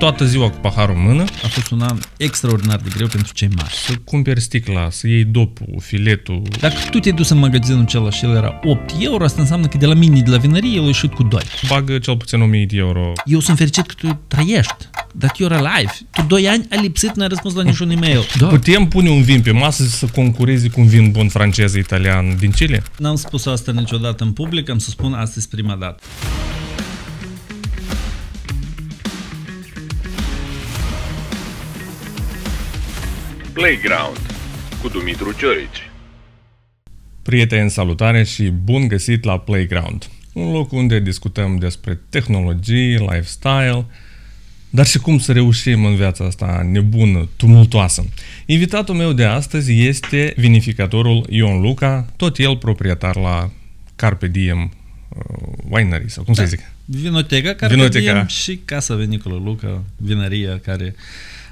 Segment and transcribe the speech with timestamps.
[0.00, 1.24] toată ziua cu paharul în mână.
[1.44, 3.74] A fost un an extraordinar de greu pentru cei mari.
[3.74, 6.42] Să cumperi sticla, să iei dopul, filetul.
[6.60, 9.76] Dacă tu te-ai dus în magazinul acela și el era 8 euro, asta înseamnă că
[9.76, 11.40] de la mine, de la vinărie, el a ieșit cu 2.
[11.68, 13.12] Bagă cel puțin 1000 de euro.
[13.24, 14.88] Eu sunt fericit că tu trăiești.
[15.14, 18.26] Dacă eu era live, tu 2 ani ai lipsit, n-ai răspuns la niciun e-mail.
[18.38, 18.46] Da.
[18.46, 22.50] Putem pune un vin pe masă să concureze cu un vin bun francez, italian din
[22.50, 22.82] Chile?
[22.98, 26.02] N-am spus asta niciodată în public, am să spun astăzi prima dată.
[33.60, 34.18] Playground
[34.82, 35.90] cu Dumitru Ciorici.
[37.22, 43.84] Prieteni, salutare și bun găsit la Playground, un loc unde discutăm despre tehnologii, lifestyle,
[44.70, 48.04] dar și cum să reușim în viața asta nebună, tumultoasă.
[48.46, 53.50] Invitatul meu de astăzi este vinificatorul Ion Luca, tot el proprietar la
[53.96, 54.72] Carpe Diem
[55.08, 56.42] uh, Winery, sau cum da.
[56.42, 56.60] să zic?
[56.84, 58.12] Vinoteca, Carpe Vinoteca.
[58.12, 60.94] Diem și Casa Viniculă Luca, vinăria care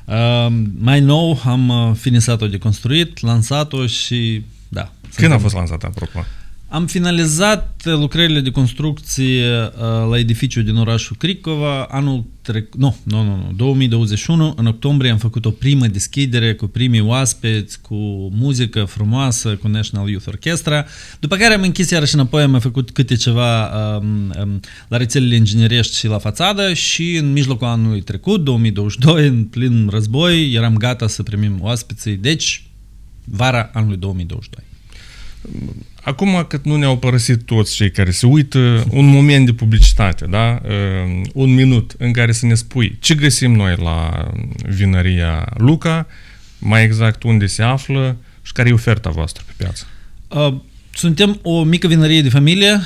[0.09, 0.47] uh,
[0.79, 4.93] mai nou am uh, finisat-o de construit, lansat-o și da.
[5.15, 6.25] Când a fost lansată, apropo?
[6.71, 9.71] Am finalizat lucrările de construcție uh,
[10.11, 15.19] la edificiul din orașul Cricova anul trecut, nu, nu, nu, nu, 2021, în octombrie am
[15.19, 17.95] făcut o primă deschidere cu primii oaspeți, cu
[18.33, 20.87] muzică frumoasă, cu National Youth Orchestra,
[21.21, 23.67] după care am închis iarăși înapoi, am mai făcut câte ceva
[23.97, 29.45] um, um, la rețelele ingineriești și la fațadă și în mijlocul anului trecut, 2022, în
[29.45, 32.67] plin război, eram gata să primim oaspeții, deci
[33.25, 34.65] vara anului 2022.
[36.09, 40.61] Acum cât nu ne-au părăsit toți cei care se uită, un moment de publicitate, da?
[41.35, 44.29] Un minut în care să ne spui ce găsim noi la
[44.69, 46.07] vinăria Luca,
[46.59, 49.87] mai exact unde se află și care e oferta voastră pe piață.
[50.95, 52.81] Suntem o mică vinărie de familie,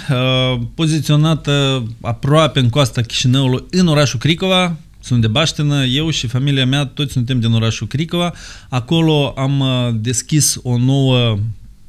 [0.75, 6.84] poziționată aproape în coasta Chișinăului, în orașul Cricova, sunt de Baștenă, eu și familia mea,
[6.84, 8.33] toți suntem din orașul Cricova.
[8.69, 9.64] Acolo am
[10.01, 11.39] deschis o nouă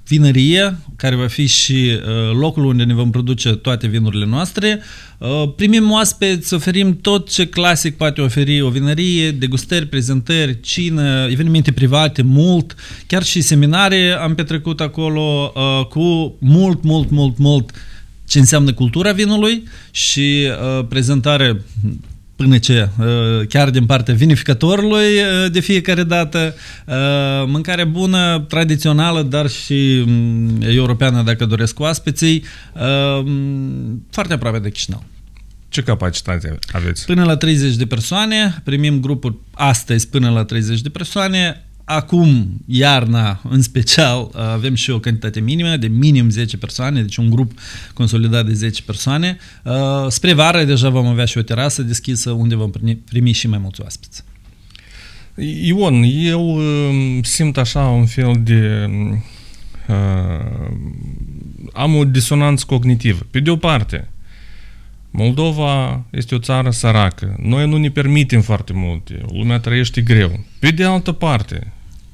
[0.08, 4.82] vinărie, care va fi și uh, locul unde ne vom produce toate vinurile noastre.
[5.18, 11.72] Uh, primim oaspeți, oferim tot ce clasic poate oferi o vinărie, degustări, prezentări, cină, evenimente
[11.72, 12.76] private, mult,
[13.08, 17.72] chiar și seminare am petrecut acolo uh, cu mult, mult, mult, mult
[18.28, 21.62] ce înseamnă cultura vinului și uh, prezentare
[22.36, 22.90] până ce
[23.50, 25.08] chiar din partea vinificatorului
[25.52, 26.56] de fiecare dată,
[27.46, 30.06] mâncare bună, tradițională, dar și
[30.60, 32.44] europeană dacă doresc oaspeții,
[34.10, 35.04] foarte aproape de Chișinău.
[35.70, 37.06] Ce capacitate aveți?
[37.06, 43.42] Până la 30 de persoane, primim grupuri astăzi până la 30 de persoane, Acum, iarna,
[43.50, 47.52] în special, avem și o cantitate minimă de minim 10 persoane, deci un grup
[47.94, 49.38] consolidat de 10 persoane.
[50.08, 52.72] Spre vară deja vom avea și o terasă deschisă unde vom
[53.06, 54.24] primi și mai mulți oaspeți.
[55.62, 56.60] Ion, eu
[57.22, 58.90] simt așa un fel de...
[59.88, 60.72] Uh,
[61.74, 63.26] am o disonanță cognitivă.
[63.32, 64.10] Pe de o parte,
[65.16, 67.36] Moldova este o țară săracă.
[67.40, 69.22] Noi nu ne permitem foarte multe.
[69.32, 70.40] Lumea trăiește greu.
[70.60, 71.74] Pe de altă parte,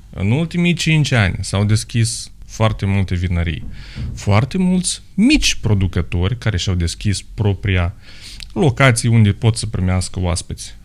[0.10, 3.64] în ultimii 5 ani s-au deschis foarte multe vinării.
[4.16, 7.94] Foarte mulți mici producători care și-au deschis propria
[8.54, 10.76] locație unde pot să primească oaspeți.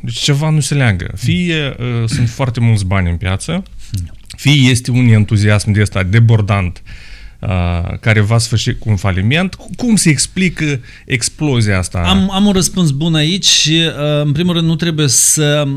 [0.00, 1.12] Deci ceva nu se leagă.
[1.16, 3.62] Fie uh, sunt foarte mulți bani în piață,
[4.36, 6.90] fie este un entuziasm de ăsta debordant uh,
[8.00, 9.54] care va sfârși cu un faliment.
[9.76, 11.98] Cum se explică explozia asta?
[11.98, 13.80] Am, am un răspuns bun aici și,
[14.22, 15.68] în primul rând, nu trebuie să...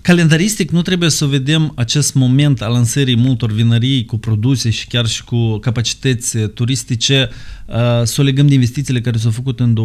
[0.00, 5.06] Calendaristic nu trebuie să vedem acest moment al lansării multor vinării cu produse și chiar
[5.06, 7.30] și cu capacități turistice
[8.02, 9.76] să o legăm de investițiile care s-au făcut în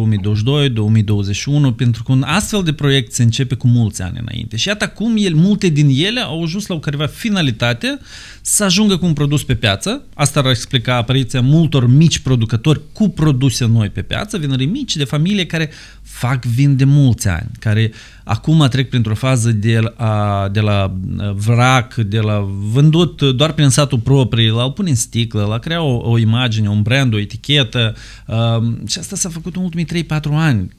[1.72, 4.56] 2022-2021, pentru că un astfel de proiect se începe cu mulți ani înainte.
[4.56, 7.98] Și iată cum el, multe din ele au ajuns la o careva finalitate
[8.40, 10.02] să ajungă cu un produs pe piață.
[10.14, 15.04] Asta ar explica apariția multor mici producători cu produse noi pe piață, vinării mici de
[15.04, 15.70] familie care
[16.02, 17.92] fac vin de mulți ani, care
[18.24, 20.94] acum trec printr-o fază de, la, de la
[21.34, 25.82] vrac, de la vândut doar prin satul propriu, la o pune în sticlă, la crea
[25.82, 27.96] o, o imagine, un brand, o etichetă
[28.26, 30.76] uh, și asta s-a făcut în ultimii 3-4 ani.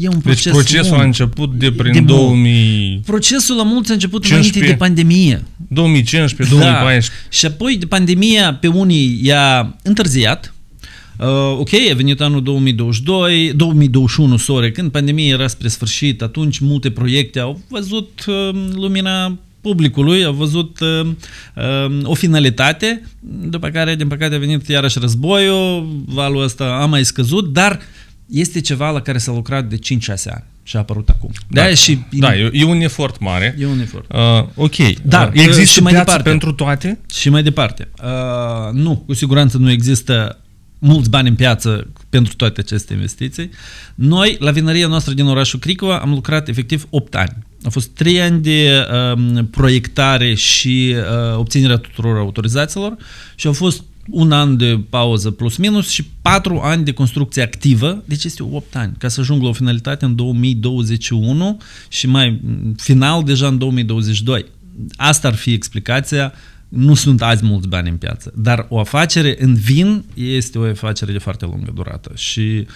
[0.00, 1.00] E un proces deci procesul lung.
[1.00, 3.02] a început de prin de 2000...
[3.06, 5.44] Procesul la mulți a început 15, înainte de pandemie.
[5.68, 7.10] 2015, 2014.
[7.10, 7.36] Da.
[7.36, 10.52] Și apoi de pandemia pe unii i-a întârziat,
[11.18, 16.90] Uh, ok, a venit anul 2022, 2021, sorry, când pandemia era spre sfârșit, atunci multe
[16.90, 21.06] proiecte au văzut uh, lumina publicului, au văzut uh,
[21.54, 27.04] uh, o finalitate, după care, din păcate, a venit iarăși războiul, valul ăsta a mai
[27.04, 27.80] scăzut, dar
[28.28, 29.78] este ceva la care s-a lucrat de 5-6
[30.30, 30.44] ani.
[30.62, 31.30] și a apărut acum.
[31.48, 31.98] De aia și...
[32.10, 33.56] Da, e, e un efort mare.
[33.58, 34.12] E un efort.
[34.12, 34.76] Uh, ok.
[35.02, 36.28] Dar, uh, există și mai piață departe.
[36.28, 36.98] pentru toate?
[37.12, 37.88] Și mai departe.
[38.02, 40.38] Uh, nu, cu siguranță nu există
[40.78, 43.50] mulți bani în piață pentru toate aceste investiții.
[43.94, 47.36] Noi, la vinăria noastră din orașul Cricova, am lucrat efectiv 8 ani.
[47.64, 52.96] Au fost 3 ani de um, proiectare și uh, obținerea tuturor autorizațiilor
[53.34, 58.02] și au fost un an de pauză plus minus și 4 ani de construcție activă,
[58.04, 62.40] deci este 8 ani, ca să ajung la o finalitate în 2021 și mai
[62.76, 64.46] final deja în 2022.
[64.96, 66.32] Asta ar fi explicația.
[66.68, 71.12] Nu sunt azi mulți bani în piață, dar o afacere în vin este o afacere
[71.12, 72.66] de foarte lungă durată și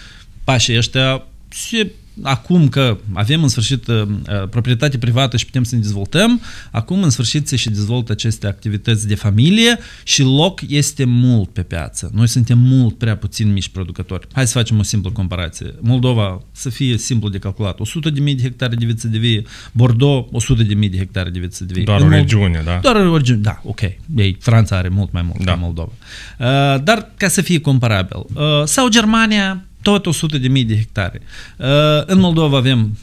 [0.43, 1.91] pașii ăștia se
[2.21, 4.03] acum că avem în sfârșit uh,
[4.49, 9.07] proprietate privată și putem să ne dezvoltăm, acum în sfârșit se și dezvoltă aceste activități
[9.07, 12.11] de familie și loc este mult pe piață.
[12.13, 14.27] Noi suntem mult prea puțin mici producători.
[14.33, 15.73] Hai să facem o simplă comparație.
[15.79, 17.79] Moldova să fie simplu de calculat.
[17.79, 21.29] 100 de mii de hectare de viță de vie, Bordeaux 100 de mii de hectare
[21.29, 21.83] de viță de vie.
[21.83, 22.79] Doar În o Mold- regiune, da?
[22.81, 23.81] doar o regiune, da, ok.
[24.15, 25.51] Ei, Franța are mult mai mult Da.
[25.51, 25.91] ca Moldova.
[26.39, 28.17] Uh, dar ca să fie comparabil.
[28.33, 31.21] Uh, sau Germania, tot 100 de mii de hectare.
[31.57, 31.67] Uh,
[32.05, 32.97] în Moldova avem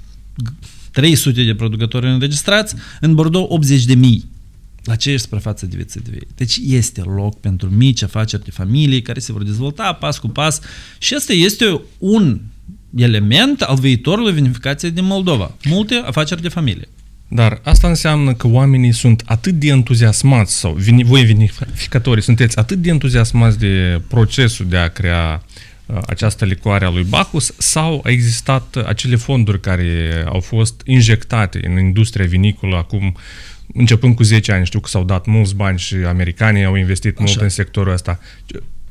[0.93, 4.29] 300 de producători înregistrați, în Bordeaux 80 de mii.
[4.85, 6.27] La ce suprafață de viță de vie?
[6.35, 10.61] Deci este loc pentru mici afaceri de familie care se vor dezvolta pas cu pas
[10.99, 12.41] și asta este un
[12.97, 15.56] element al viitorului vinificației din Moldova.
[15.65, 16.88] Multe afaceri de familie.
[17.29, 22.79] Dar asta înseamnă că oamenii sunt atât de entuziasmați sau vini, voi vinificatorii sunteți atât
[22.79, 25.69] de entuziasmați de procesul de a crea uh,
[26.07, 31.79] această licoare a lui Bacchus sau au existat acele fonduri care au fost injectate în
[31.79, 33.17] industria vinicolă acum
[33.75, 37.25] începând cu 10 ani, știu că s-au dat mulți bani și americanii au investit Așa.
[37.27, 38.19] mult în sectorul ăsta.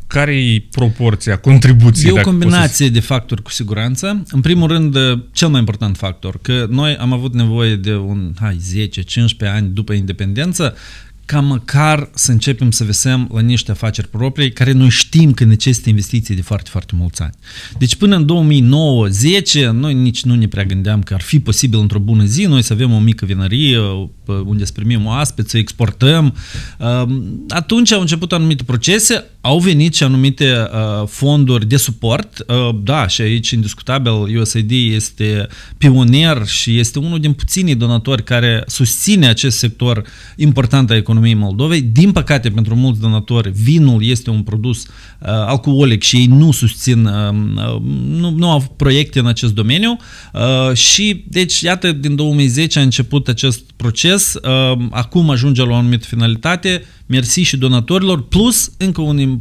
[0.08, 2.10] Care e proporția, contribuției?
[2.10, 4.24] E o dacă pot să- combinație de factori cu siguranță.
[4.32, 4.96] În primul rând,
[5.32, 9.94] cel mai important factor, că noi am avut nevoie de un, hai, 10-15 ani după
[9.94, 10.76] independență
[11.30, 15.90] ca măcar să începem să visăm la niște afaceri proprii care noi știm că necesită
[15.90, 17.34] investiții de foarte, foarte mulți ani.
[17.78, 18.28] Deci până în
[19.66, 22.62] 2009-10 noi nici nu ne prea gândeam că ar fi posibil într-o bună zi noi
[22.62, 26.36] să avem o mică vinărie pe unde să primim oaspeți, să exportăm.
[26.78, 32.46] Um, Atunci au început anumite procese, au venit și anumite uh, fonduri de suport.
[32.48, 35.48] Uh, Da, și aici indiscutabil USAID este
[35.78, 40.04] pionier și este unul din puținii donatori care susține acest sector
[40.36, 41.82] important al economiei Moldovei.
[41.82, 44.88] Din păcate, pentru mulți donatori, vinul este un produs uh,
[45.28, 49.98] alcoolic și ei nu susțin, uh, uh, nu, nu au proiecte în acest domeniu
[50.34, 55.76] uh, și deci iată din 2010 a început acest proces, uh, acum ajunge la o
[55.76, 59.40] anumită finalitate, mersi și donatorilor, plus încă un um,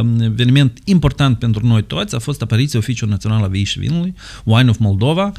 [0.00, 4.14] um, eveniment important pentru noi toți a fost apariția Oficiului Național a Viei și Vinului,
[4.44, 5.32] Wine of Moldova,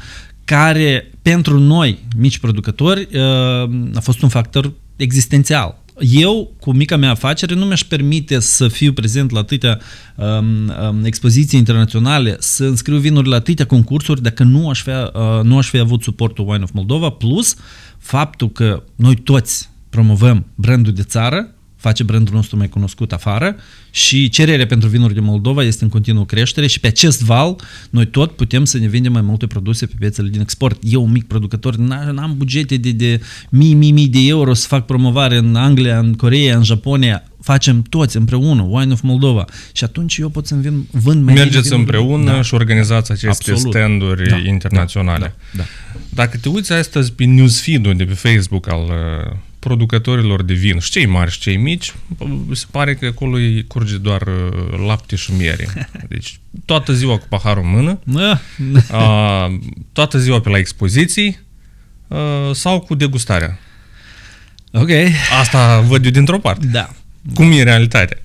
[0.44, 3.20] care pentru noi, mici producători, uh,
[3.94, 5.84] a fost un factor existențial.
[5.98, 9.80] Eu, cu mica mea afacere, nu mi-aș permite să fiu prezent la atâtea
[10.16, 15.42] um, um, expoziții internaționale, să înscriu vinuri la atâtea concursuri dacă nu aș fi, uh,
[15.42, 17.54] nu aș fi avut suportul Wine of Moldova, plus
[17.98, 21.55] faptul că noi toți promovăm brandul de țară,
[21.86, 23.56] face brandul nostru mai cunoscut afară
[23.90, 27.56] și cererea pentru vinuri de Moldova este în continuă creștere și pe acest val
[27.90, 30.82] noi tot putem să ne vindem mai multe produse pe piețele din export.
[30.82, 34.86] Eu, un mic producător, n-am bugete de, de mii, mii, mii de euro să fac
[34.86, 37.24] promovare în Anglia, în Coreea, în Japonia.
[37.40, 39.44] Facem toți împreună, Wine of Moldova.
[39.72, 41.80] Și atunci eu pot să-mi vin, vând mai Mergeți bine vinuri.
[41.80, 42.42] împreună da.
[42.42, 43.74] și organizați aceste Absolut.
[43.74, 45.34] standuri Da, internaționale.
[45.52, 45.64] Da, da.
[46.08, 49.36] Dacă te uiți astăzi pe newsfeed-ul de pe Facebook al uh,
[49.66, 51.94] producătorilor de vin, și cei mari și cei mici,
[52.52, 55.88] se pare că acolo îi curge doar uh, lapte și miere.
[56.08, 58.40] Deci toată ziua cu paharul în mână, Da.
[58.92, 59.58] uh,
[59.92, 61.38] toată ziua pe la expoziții
[62.08, 62.18] uh,
[62.52, 63.58] sau cu degustarea.
[64.72, 64.90] Ok.
[65.40, 66.66] Asta văd eu dintr-o parte.
[66.66, 66.90] Da.
[67.34, 68.18] Cum e realitatea?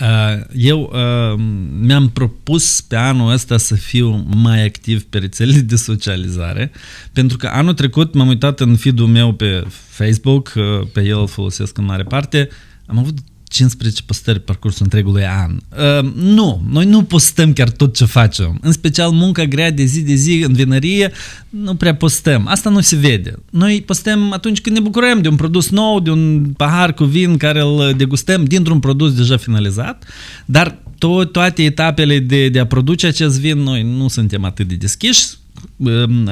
[0.00, 1.40] Uh, Eu uh,
[1.80, 6.72] mi-am propus pe anul ăsta să fiu mai activ pe rețelele de socializare,
[7.12, 11.28] pentru că anul trecut m-am uitat în feed-ul meu pe Facebook, uh, pe el îl
[11.28, 12.48] folosesc în mare parte,
[12.86, 13.18] am avut
[13.54, 15.50] 15 postări pe parcursul întregului an.
[15.50, 18.58] Uh, nu, noi nu postăm chiar tot ce facem.
[18.60, 21.12] În special munca grea de zi de zi în vinărie,
[21.48, 22.46] nu prea postăm.
[22.46, 23.34] Asta nu se vede.
[23.50, 27.36] Noi postăm atunci când ne bucurăm de un produs nou, de un pahar cu vin
[27.36, 30.04] care îl degustăm dintr-un produs deja finalizat,
[30.44, 34.74] dar to- toate etapele de, de a produce acest vin, noi nu suntem atât de
[34.74, 35.43] deschiși, um,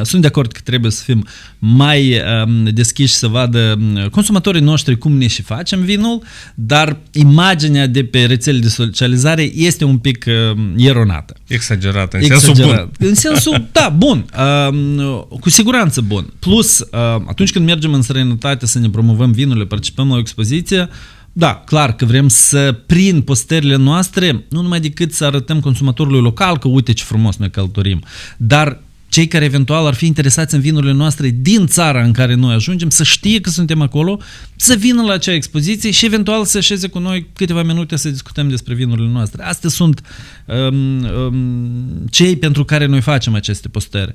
[0.02, 1.26] sunt de acord că trebuie să fim
[1.58, 6.22] mai um, deschiși să vadă um, consumatorii noștri cum ne și facem vinul,
[6.54, 11.36] dar imaginea de pe rețele de socializare este un pic um, eronată.
[11.46, 12.90] Exagerată, în sensul bun.
[12.98, 14.24] În sensul, da, bun,
[14.68, 16.32] um, cu siguranță bun.
[16.38, 16.88] Plus, uh,
[17.26, 20.88] atunci când mergem în străinătate să ne promovăm vinurile, participăm la o expoziție,
[21.32, 26.58] da, clar că vrem să, prin postările noastre, nu numai decât să arătăm consumatorului local
[26.58, 28.02] că uite ce frumos ne călătorim,
[28.36, 28.80] dar
[29.12, 32.90] cei care eventual ar fi interesați în vinurile noastre din țara în care noi ajungem,
[32.90, 34.20] să știe că suntem acolo,
[34.56, 38.48] să vină la acea expoziție și eventual să așeze cu noi câteva minute să discutăm
[38.48, 39.42] despre vinurile noastre.
[39.42, 40.00] Astea sunt
[40.46, 44.12] um, um, cei pentru care noi facem aceste postări.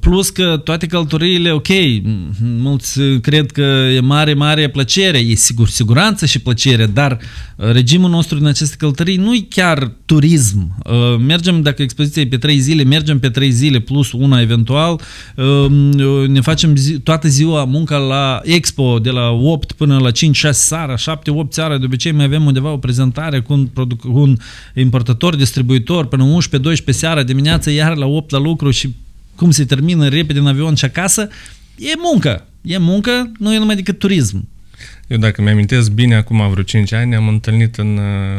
[0.00, 1.68] Plus că toate călătoriile, ok,
[2.40, 7.18] mulți cred că e mare, mare plăcere, e sigur siguranță și plăcere, dar
[7.56, 10.76] regimul nostru în aceste călătorii nu e chiar turism.
[10.84, 15.00] Uh, mergem, dacă expoziția e pe trei zile, mergem pe trei zile plus una eventual,
[15.36, 15.72] um,
[16.26, 20.12] ne facem zi, toată ziua munca la expo de la 8 până la 5-6
[20.50, 20.98] seara, 7-8
[21.48, 24.36] seara, de obicei mai avem undeva o prezentare cu un, produc, cu un
[24.74, 26.38] importator, distribuitor, până
[26.72, 28.94] 11-12 seara, dimineața iar la 8 la lucru și
[29.36, 31.28] cum se termină repede în avion și acasă,
[31.78, 32.46] e muncă.
[32.62, 34.48] E muncă, nu e numai decât turism.
[35.08, 37.98] Eu dacă mi-amintesc bine, acum vreo 5 ani am întâlnit în,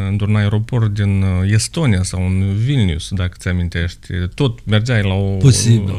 [0.09, 4.07] într-un aeroport din uh, Estonia sau în Vilnius, dacă ți amintești.
[4.33, 5.37] Tot mergeai la o,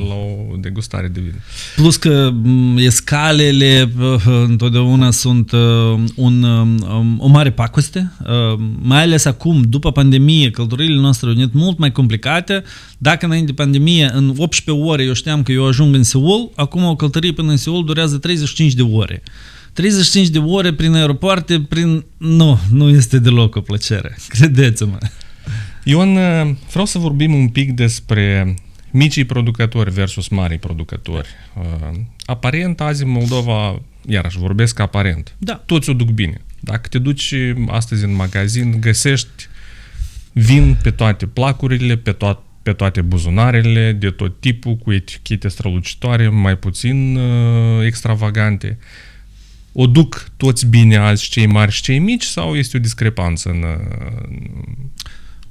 [0.08, 1.34] la o degustare de vin.
[1.76, 2.32] Plus că
[2.76, 5.60] escalele uh, întotdeauna sunt uh,
[6.14, 8.12] un, um, o mare pacoste,
[8.78, 12.62] mai ales acum, după pandemie, călătorile noastre au venit mult mai complicate.
[12.98, 16.84] Dacă înainte de pandemie, în 18 ore, eu știam că eu ajung în Seul, acum
[16.84, 19.22] o călătorie până în Seul durează 35 de ore.
[19.76, 22.04] 35 de ore prin aeropoarte, prin...
[22.16, 24.98] Nu, nu este deloc o plăcere, credeți-mă.
[25.84, 26.14] Ion,
[26.70, 28.54] vreau să vorbim un pic despre
[28.90, 31.28] micii producători versus mari producători.
[31.56, 35.54] Uh, aparent, azi în Moldova, iarăși vorbesc aparent, da.
[35.66, 36.40] toți o duc bine.
[36.60, 37.34] Dacă te duci
[37.68, 39.48] astăzi în magazin, găsești
[40.32, 46.28] vin pe toate placurile, pe, to- pe toate buzunarele, de tot tipul, cu etichete strălucitoare,
[46.28, 48.78] mai puțin uh, extravagante.
[48.80, 49.14] Uh,
[49.78, 53.64] o duc toți bine azi cei mari și cei mici sau este o discrepanță în...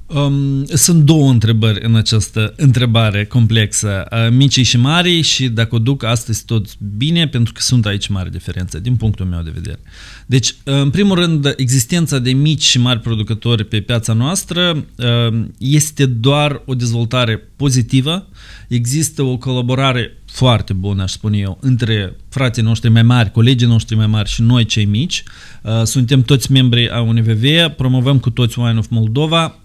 [0.06, 4.06] Um, sunt două întrebări în această întrebare complexă.
[4.12, 8.06] Uh, micii și mari și dacă o duc astăzi tot bine, pentru că sunt aici
[8.06, 9.78] mari diferențe, din punctul meu de vedere.
[10.26, 16.06] Deci, în primul rând, existența de mici și mari producători pe piața noastră uh, este
[16.06, 18.28] doar o dezvoltare pozitivă.
[18.68, 23.96] Există o colaborare foarte bună, aș spune eu, între frații noștri mai mari, colegii noștri
[23.96, 25.22] mai mari și noi cei mici.
[25.62, 27.44] Uh, suntem toți membri a UNVV,
[27.76, 29.58] promovăm cu toți Wine of Moldova,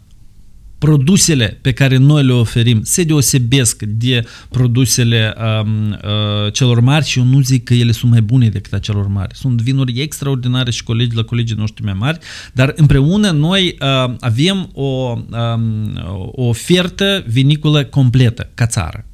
[0.81, 7.19] produsele pe care noi le oferim se deosebesc de produsele um, uh, celor mari și
[7.19, 9.35] eu nu zic că ele sunt mai bune decât a celor mari.
[9.35, 12.17] Sunt vinuri extraordinare și colegi la colegii noștri mai mari,
[12.53, 15.99] dar împreună noi uh, avem o, um,
[16.31, 19.05] o ofertă viniculă completă ca țară.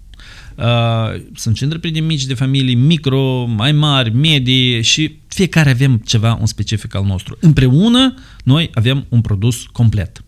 [0.55, 6.45] Uh, sunt întreprinderi mici de familii, micro, mai mari, medii și fiecare avem ceva un
[6.45, 7.37] specific al nostru.
[7.39, 10.21] Împreună noi avem un produs complet.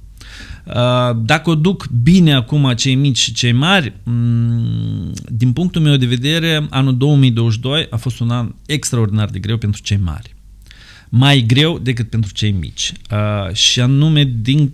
[0.75, 5.95] Uh, dacă o duc bine acum cei mici și cei mari, mm, din punctul meu
[5.95, 10.35] de vedere, anul 2022 a fost un an extraordinar de greu pentru cei mari.
[11.09, 12.91] Mai greu decât pentru cei mici.
[13.11, 14.71] Uh, și anume din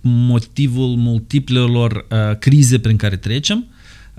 [0.00, 2.06] motivul multiplelor
[2.38, 3.64] crize prin care trecem,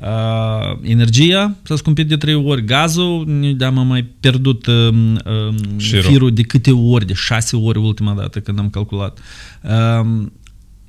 [0.01, 3.27] Uh, energia s-a scumpit de trei ori, gazul,
[3.59, 4.87] am mai pierdut uh,
[5.25, 9.19] uh, firul de câte ori, de șase ori ultima dată când am calculat.
[9.61, 10.25] Uh,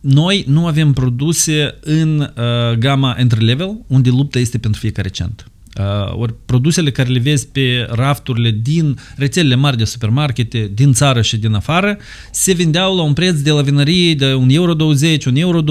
[0.02, 5.46] noi nu avem produse în uh, gama entry level, unde lupta este pentru fiecare cent.
[5.78, 11.22] Uh, ori produsele care le vezi pe rafturile din rețelele mari de supermarkete, din țară
[11.22, 11.98] și din afară,
[12.30, 15.62] se vindeau la un preț de la vinărie de 1,20 euro, 1,25 euro,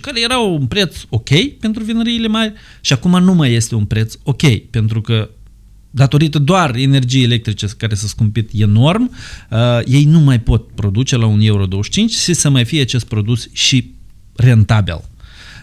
[0.00, 4.14] care era un preț ok pentru vinăriile mari și acum nu mai este un preț
[4.22, 5.30] ok, pentru că
[5.96, 9.10] datorită doar energiei electrice care s-a scumpit enorm,
[9.50, 11.66] uh, ei nu mai pot produce la 1,25 euro
[12.08, 13.94] și să mai fie acest produs și
[14.34, 15.00] rentabil.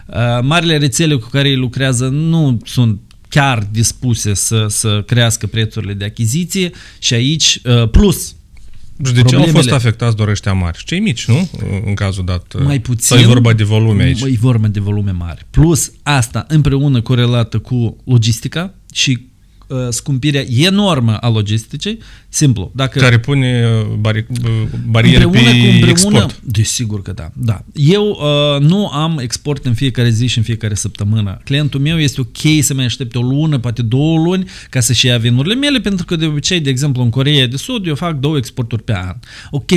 [0.06, 5.92] Uh, marile rețele cu care ei lucrează nu sunt chiar dispuse să, să crească prețurile
[5.92, 8.34] de achiziție și aici, uh, plus
[9.06, 10.82] și de ce au fost afectați doar ăștia mari?
[10.84, 11.50] Cei mici, nu?
[11.84, 12.52] În cazul dat.
[12.54, 13.16] Uh, mai puțin.
[13.16, 14.20] Sau e vorba de volume aici?
[14.20, 15.46] E vorba de volume mari.
[15.50, 19.33] Plus asta împreună corelată cu logistica și uh,
[19.90, 22.70] scumpirea enormă a logisticii, simplu.
[22.74, 26.40] Dacă Care pune uh, bari, uh, bariere pe împreună cu împreună, export.
[26.42, 27.30] Desigur că da.
[27.34, 27.64] da.
[27.74, 31.38] Eu uh, nu am export în fiecare zi și în fiecare săptămână.
[31.44, 35.18] Clientul meu este ok să mai aștepte o lună, poate două luni, ca să-și ia
[35.18, 38.36] vinurile mele, pentru că de obicei, de exemplu, în Coreea de Sud, eu fac două
[38.36, 39.16] exporturi pe an.
[39.50, 39.70] Ok,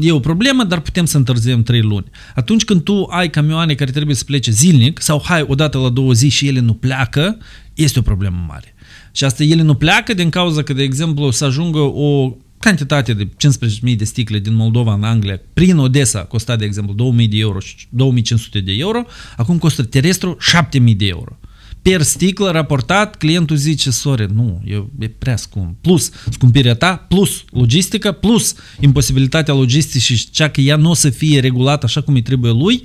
[0.00, 2.06] e o problemă, dar putem să întârziem trei luni.
[2.34, 6.12] Atunci când tu ai camioane care trebuie să plece zilnic, sau hai odată la două
[6.12, 7.38] zi și ele nu pleacă,
[7.74, 8.74] este o problemă mare.
[9.12, 13.26] Și asta ele nu pleacă din cauza că, de exemplu, să ajungă o cantitate de
[13.26, 17.58] 15.000 de sticle din Moldova în Anglia, prin Odessa costa, de exemplu, 2.000 de euro
[17.58, 19.04] și 2.500 de euro,
[19.36, 20.36] acum costă terestru
[20.80, 21.38] 7.000 de euro.
[21.82, 25.76] Per sticlă raportat, clientul zice, sore, nu, e, e prea scump.
[25.80, 31.10] Plus scumpirea ta, plus logistica, plus imposibilitatea logisticii și cea că ea nu o să
[31.10, 32.84] fie regulată așa cum îi trebuie lui,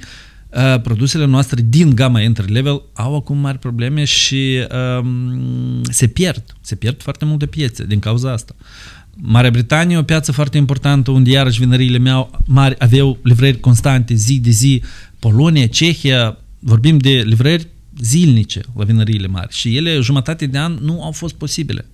[0.56, 4.68] uh, produsele noastre din gama entry level au acum mari probleme și
[5.00, 6.44] um, se pierd.
[6.62, 8.56] Se pierd foarte multe piețe din cauza asta.
[9.18, 14.40] Marea Britanie, o piață foarte importantă, unde iarăși vinăriile mele mari aveau livrări constante, zi
[14.40, 14.84] de zi.
[15.20, 17.68] Polonia, Cehia, vorbim de livrări
[18.00, 21.86] zilnice la vinăriile mari și ele jumătate de an nu au fost posibile.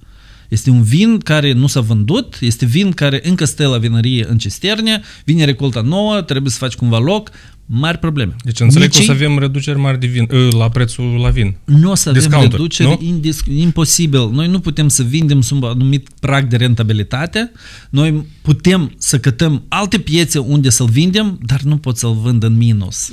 [0.50, 4.38] Este un vin care nu s-a vândut, este vin care încă stă la vinărie în
[4.38, 7.32] cisterne, vine recolta nouă, trebuie să faci cumva loc,
[7.74, 8.36] mari probleme.
[8.44, 11.30] Deci înțeleg că o Micii- să avem reduceri mari de vin, uh, la prețul la
[11.30, 11.56] vin.
[11.66, 13.00] nu o să avem Discounturi, reduceri, nu?
[13.02, 14.30] indis- imposibil.
[14.32, 17.52] Noi nu putem să vindem sub anumit prag de rentabilitate,
[17.90, 22.58] noi putem să cătăm alte piețe unde să-l vindem, dar nu pot să-l vând în
[22.58, 23.10] minus.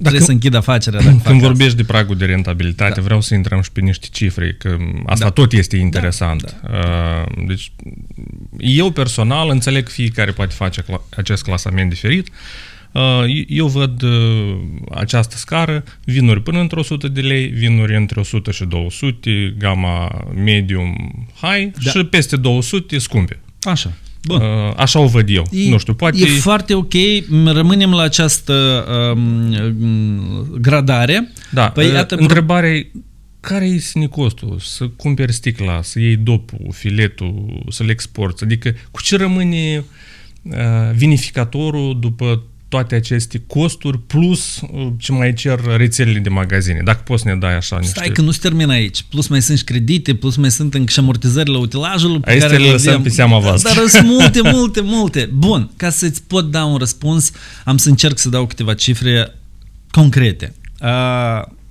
[0.00, 1.46] Trebuie să închid afacerea dacă fac Când asta.
[1.48, 3.02] vorbești de pragul de rentabilitate, da.
[3.02, 5.30] vreau să intrăm și pe niște cifre, că asta Da.
[5.30, 6.42] tot este interesant.
[6.62, 6.68] Da.
[6.70, 7.24] Da.
[7.46, 7.72] Deci,
[8.58, 12.28] eu personal înțeleg fiecare poate face cla- acest clasament diferit.
[12.92, 14.56] Uh, Eu văd uh,
[14.94, 20.96] această scară, vinuri până între 100 de lei, vinuri între 100 și 200, gama medium
[21.40, 21.90] high Da.
[21.90, 23.40] și peste 200 scumpe.
[23.62, 23.92] Așa.
[24.24, 24.40] Bun.
[24.40, 25.46] Uh, Așa o văd eu.
[25.50, 26.18] E, nu știu, poate...
[26.18, 26.92] E foarte ok,
[27.44, 31.32] rămânem la această um, gradare.
[31.50, 32.90] Da, Păi, păi, iată, întrebarea e
[33.40, 34.58] care este costul?
[34.60, 38.44] Să cumperi sticla, să iei dopul, filetul, să-l exporți?
[38.44, 39.84] Adică cu ce rămâne
[40.42, 40.54] uh,
[40.94, 46.80] vinificatorul după toate aceste costuri plus uh, ce mai cer rețelele de magazine?
[46.84, 47.92] Dacă poți să ne dai așa niște...
[47.98, 49.02] Stai că nu se termină aici.
[49.02, 52.56] Plus mai sunt și credite, plus mai sunt încă și amortizările utilajului pe Aici care
[52.56, 53.02] le le lăsăm avem.
[53.02, 53.72] pe seama voastră.
[53.74, 55.30] Dar sunt multe, multe, multe.
[55.32, 57.30] Bun, ca să-ți pot da un răspuns,
[57.64, 59.34] am să încerc să dau câteva cifre
[59.90, 60.54] concrete.
[60.80, 60.88] Uh,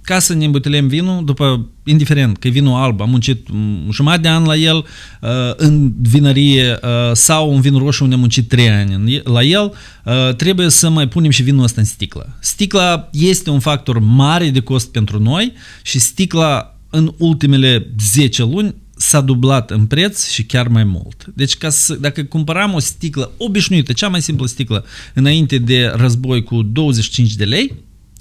[0.02, 4.22] ca să ne îmbuteliem vinul, după, indiferent că e vinul alb, am muncit mm, jumătate
[4.22, 8.48] de an la el uh, în vinărie uh, sau un vin roșu unde am muncit
[8.48, 9.74] 3 ani în- la el,
[10.06, 12.38] uh, trebuie să mai punem și vinul ăsta în sticlă.
[12.40, 18.76] Sticla este un factor mare de cost pentru noi și sticla în ultimele 10 luni
[18.98, 21.26] s-a dublat în preț și chiar mai mult.
[21.34, 26.44] Deci ca să, dacă cumpăram o sticlă obișnuită, cea mai simplă sticlă, înainte de război
[26.44, 27.74] cu 25 de lei,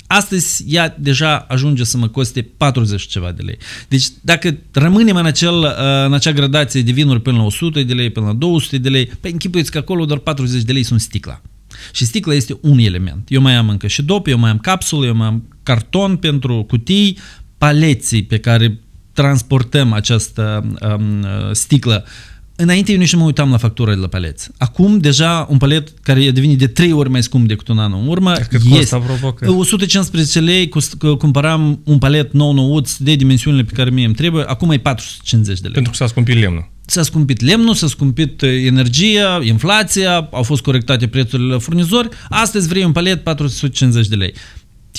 [0.07, 3.59] Astăzi ea deja ajunge să mă coste 40 și ceva de lei.
[3.89, 7.95] Deci dacă rămânem în, acel, uh, în acea gradație de vinuri până la 100 de
[7.95, 11.01] lei, până la 200 de lei, pe închipuiți că acolo doar 40 de lei sunt
[11.01, 11.43] sticla.
[11.93, 13.29] Și sticla este un element.
[13.29, 16.65] Eu mai am încă și dop, eu mai am capsule, eu mai am carton pentru
[16.69, 17.19] cutii,
[17.59, 18.81] paleții pe care
[19.13, 22.05] transportăm această um, uh, sticlă
[22.57, 24.49] Înainte eu nici nu mă uitam la factura de la paleți.
[24.59, 27.93] Acum deja un palet care e devenit de 3 ori mai scump decât un an
[27.93, 32.97] în urmă Cât costă, apropo, că- 115 lei cost, că cumpăram un palet nou nouț
[32.97, 35.73] de dimensiunile pe care mie îmi trebuie, acum e 450 de lei.
[35.73, 36.71] Pentru că s-a scumpit lemnul.
[36.87, 42.69] S-a scumpit lemnul, s-a scumpit uh, energia, inflația, au fost corectate prețurile la furnizori, astăzi
[42.69, 44.35] vrei un palet 450 de lei.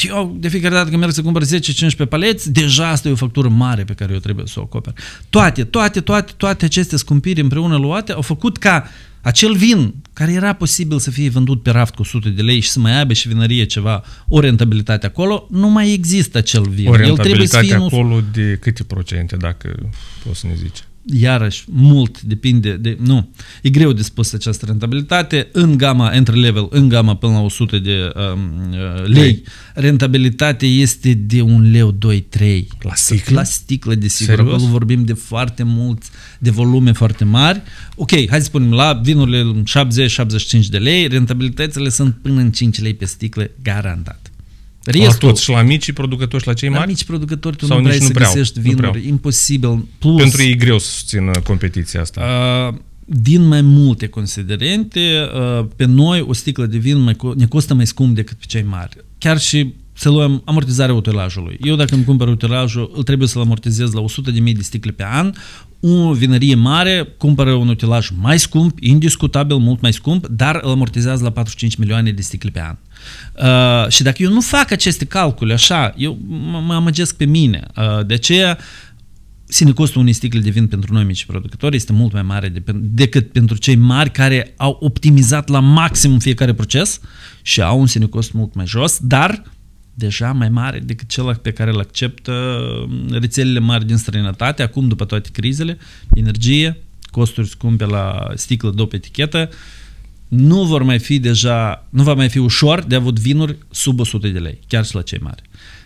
[0.03, 3.47] Eu, de fiecare dată când merg să cumpăr 10-15 paleți, deja asta e o factură
[3.47, 4.93] mare pe care eu trebuie să o acoper.
[5.29, 8.89] Toate, toate, toate, toate aceste scumpiri împreună luate au făcut ca
[9.21, 12.69] acel vin care era posibil să fie vândut pe raft cu 100 de lei și
[12.69, 16.87] să mai aibă și vinărie ceva, o rentabilitate acolo, nu mai există acel vin.
[16.87, 19.89] O El trebuie să rentabilitate fie nu acolo de câte procente, dacă
[20.23, 20.83] poți să ne zici?
[21.13, 22.97] Iarăși, mult depinde de...
[22.99, 23.29] Nu,
[23.61, 25.47] e greu de spus această rentabilitate.
[25.51, 28.39] În gama entry level, în gama până la 100 de um,
[28.71, 29.43] uh, lei, Lei.
[29.73, 32.67] rentabilitatea este de un leu, 2, 3.
[32.79, 33.35] La sticlă?
[33.35, 34.35] La sticlă, desigur.
[34.35, 34.53] Serios?
[34.53, 36.03] Acolo vorbim de foarte mult,
[36.39, 37.61] de volume foarte mari.
[37.95, 39.63] Ok, hai să spunem, la vinurile
[40.65, 44.31] 70-75 de lei, rentabilitățile sunt până în 5 lei pe sticlă, garantat.
[44.91, 46.87] La toți, și la micii producători și la cei la mari?
[46.89, 49.03] mici producători tu Sau nu nici vrei nu să vreau, găsești nu vinuri, vreau.
[49.07, 49.85] imposibil.
[49.99, 52.21] Plus, Pentru ei e greu să susțină competiția asta.
[52.71, 57.45] Uh, din mai multe considerente, uh, pe noi o sticlă de vin mai, co- ne
[57.45, 58.97] costă mai scump decât pe cei mari.
[59.17, 61.57] Chiar și să luăm amortizarea utilajului.
[61.61, 65.33] Eu dacă îmi cumpăr utilajul, îl trebuie să-l amortizez la 100.000 de sticle pe an,
[65.79, 71.23] o vinărie mare cumpără un utilaj mai scump, indiscutabil mult mai scump, dar îl amortizează
[71.23, 72.75] la 45 milioane de sticle pe an.
[73.35, 76.17] Uh, și dacă eu nu fac aceste calcule așa, eu
[76.67, 77.67] mă amăgesc pe mine.
[77.77, 78.57] Uh, de aceea,
[79.45, 82.63] sine costul unei sticle de vin pentru noi mici producători este mult mai mare de,
[82.75, 86.99] decât pentru cei mari care au optimizat la maxim fiecare proces
[87.41, 89.43] și au un sine cost mult mai jos, dar
[89.97, 92.31] deja mai mare decât cel pe care îl acceptă
[92.87, 95.77] mm, rețelele mari din străinătate, acum după toate crizele,
[96.13, 96.77] energie,
[97.11, 99.49] costuri scumpe la sticlă după etichetă,
[100.27, 104.27] nu vor mai fi deja, nu va mai fi ușor de avut vinuri sub 100
[104.27, 105.41] de lei, chiar și la cei mari.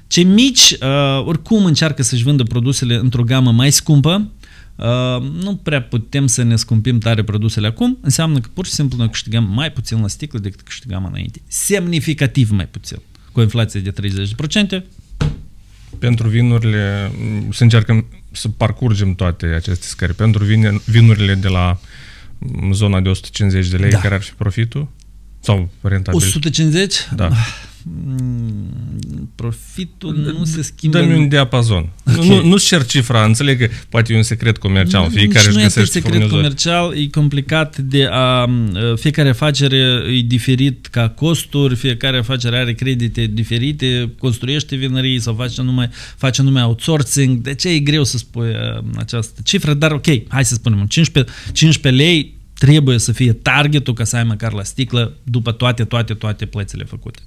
[0.08, 4.32] Cei mici, uh, oricum încearcă să-și vândă produsele într-o gamă mai scumpă,
[4.76, 8.98] uh, nu prea putem să ne scumpim tare produsele acum, înseamnă că pur și simplu
[8.98, 11.42] noi câștigăm mai puțin la sticlă decât câștigam înainte.
[11.48, 12.98] Semnificativ mai puțin
[13.32, 13.94] cu o inflație de
[14.80, 14.84] 30%.
[16.00, 17.12] Pentru vinurile,
[17.52, 20.14] să încercăm să parcurgem toate aceste scări.
[20.14, 20.44] Pentru
[20.86, 21.80] vinurile de la
[22.72, 24.00] zona de 150 de lei, da.
[24.00, 24.88] care ar fi profitul?
[25.40, 26.20] Sau rentabil?
[26.20, 26.96] 150?
[27.16, 27.30] Da.
[27.84, 30.98] Mm, profitul nu se schimbă.
[30.98, 31.90] Dă-mi un diapazon.
[32.06, 32.28] Okay.
[32.28, 35.10] Nu, nu cer cifra, înțeleg că poate e un secret comercial.
[35.10, 36.38] Fiecare își nu este secret furnizor.
[36.38, 38.50] comercial, e complicat de a...
[38.96, 39.78] Fiecare afacere
[40.10, 46.42] e diferit ca costuri, fiecare afacere are credite diferite, construiește vinării sau face numai, face
[46.42, 47.38] numai outsourcing.
[47.38, 48.50] De ce e greu să spui
[48.98, 49.74] această cifră?
[49.74, 54.24] Dar ok, hai să spunem, 15, 15 lei trebuie să fie targetul ca să ai
[54.24, 57.20] măcar la sticlă după toate, toate, toate plățile făcute.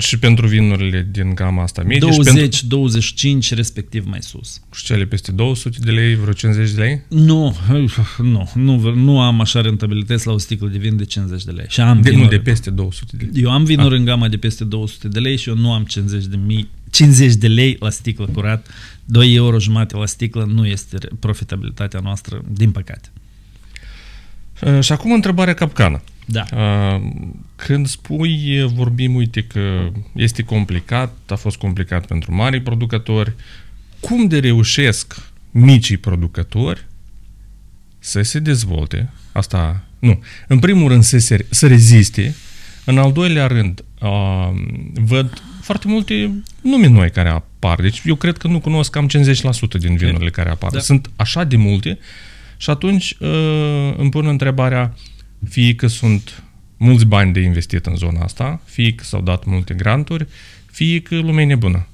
[0.00, 1.98] Și pentru vinurile din gama asta medie?
[1.98, 2.66] 20, pentru...
[2.66, 4.60] 25, respectiv mai sus.
[4.74, 7.00] Și cele peste 200 de lei, vreo 50 de lei?
[7.08, 7.56] Nu,
[8.18, 11.66] nu, nu, nu am așa rentabilități la o sticlă de vin de 50 de lei.
[11.68, 13.42] Și am de, vinuri, nu, de peste 200 de lei.
[13.42, 13.98] Eu am vinuri ah.
[13.98, 17.34] în gama de peste 200 de lei și eu nu am 50 de, mii, 50
[17.34, 18.66] de lei la sticlă curat.
[19.04, 23.10] 2 euro jumate la sticlă nu este profitabilitatea noastră, din păcate.
[24.80, 26.02] Și acum întrebarea capcană.
[26.24, 26.44] Da.
[27.56, 33.32] Când spui, vorbim, uite că este complicat, a fost complicat pentru mari producători,
[34.00, 36.86] cum de reușesc micii producători
[37.98, 42.34] să se dezvolte, asta, nu, în primul rând să, se, să reziste,
[42.84, 44.50] în al doilea rând uh,
[44.94, 49.10] văd foarte multe nume noi care apar, deci eu cred că nu cunosc cam 50%
[49.78, 50.70] din vinurile care apar.
[50.70, 50.78] Da.
[50.78, 51.98] Sunt așa de multe
[52.60, 54.94] și atunci uh, îmi pun întrebarea,
[55.48, 56.42] fie că sunt
[56.76, 60.26] mulți bani de investit în zona asta, fie că s-au dat multe granturi,
[60.72, 61.86] fie că lumea e nebună.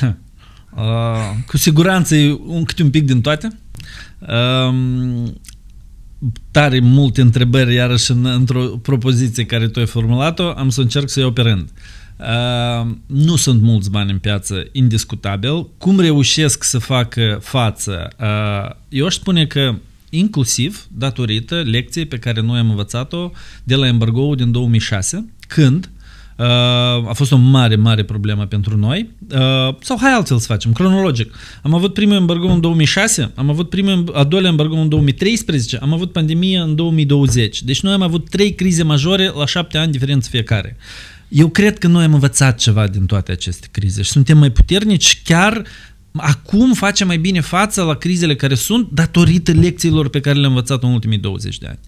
[0.76, 3.58] Uh, cu siguranță e un, câte un pic din toate.
[4.18, 4.74] Uh,
[6.50, 11.20] tare multe întrebări, iarăși în, într-o propoziție care tu ai formulat-o, am să încerc să
[11.20, 11.62] iau pe rând.
[11.62, 12.01] Uh,
[13.06, 15.68] nu sunt mulți bani în piață, indiscutabil.
[15.78, 18.08] Cum reușesc să facă față?
[18.20, 19.74] Uh, eu aș spune că
[20.10, 23.30] inclusiv datorită lecției pe care noi am învățat-o
[23.64, 25.90] de la embargo din 2006, când
[26.36, 26.46] uh,
[27.08, 29.10] a fost o mare, mare problemă pentru noi.
[29.30, 31.34] Uh, sau hai altfel să facem, cronologic.
[31.62, 35.92] Am avut primul embargo în 2006, am avut primul, a doilea embargo în 2013, am
[35.92, 37.62] avut pandemie în 2020.
[37.62, 40.76] Deci noi am avut trei crize majore la șapte ani diferență fiecare.
[41.34, 45.22] Eu cred că noi am învățat ceva din toate aceste crize și suntem mai puternici
[45.24, 45.62] chiar
[46.16, 50.82] acum facem mai bine față la crizele care sunt datorită lecțiilor pe care le-am învățat
[50.82, 51.78] în ultimii 20 de ani.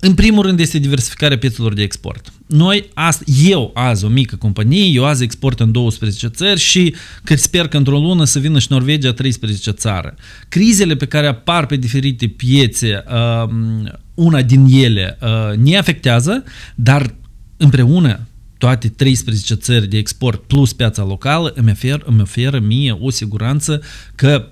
[0.00, 2.32] În primul rând este diversificarea piețelor de export.
[2.46, 7.36] Noi, azi, eu azi o mică companie, eu azi export în 12 țări și că
[7.36, 10.14] sper că într-o lună să vină și Norvegia 13 țară.
[10.48, 13.04] Crizele pe care apar pe diferite piețe,
[13.44, 17.14] um, una din ele uh, ne afectează, dar
[17.56, 18.20] împreună
[18.66, 23.82] toate 13 țări de export plus piața locală îmi oferă, îmi oferă mie o siguranță
[24.14, 24.48] că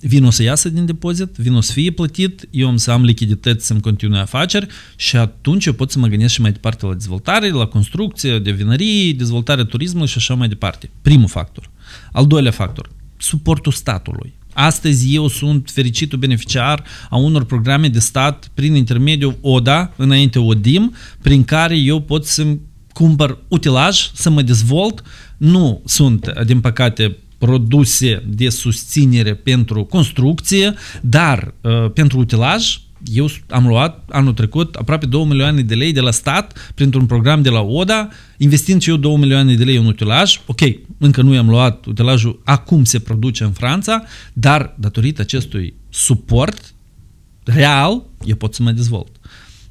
[0.00, 3.04] vin o să iasă din depozit, vin o să fie plătit, eu am să am
[3.04, 6.92] lichidități să-mi continui afaceri și atunci eu pot să mă gândesc și mai departe la
[6.92, 10.90] dezvoltare, la construcție de vinării, dezvoltarea turismului și așa mai departe.
[11.02, 11.70] Primul factor.
[12.12, 14.34] Al doilea factor, suportul statului.
[14.52, 20.94] Astăzi eu sunt fericitul beneficiar a unor programe de stat prin intermediul ODA, înainte ODIM,
[21.22, 22.60] prin care eu pot să-mi
[22.98, 25.02] cumpăr utilaj, să mă dezvolt.
[25.36, 33.66] Nu sunt, din păcate, produse de susținere pentru construcție, dar uh, pentru utilaj eu am
[33.66, 37.60] luat anul trecut aproape 2 milioane de lei de la stat printr-un program de la
[37.60, 40.40] ODA, investind și eu 2 milioane de lei în utilaj.
[40.46, 40.60] Ok,
[40.98, 46.74] încă nu i-am luat utilajul, acum se produce în Franța, dar datorită acestui suport
[47.44, 49.10] real, eu pot să mă dezvolt.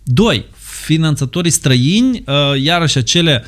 [0.03, 0.45] Doi,
[0.83, 3.43] finanțatorii străini, uh, iarăși acele,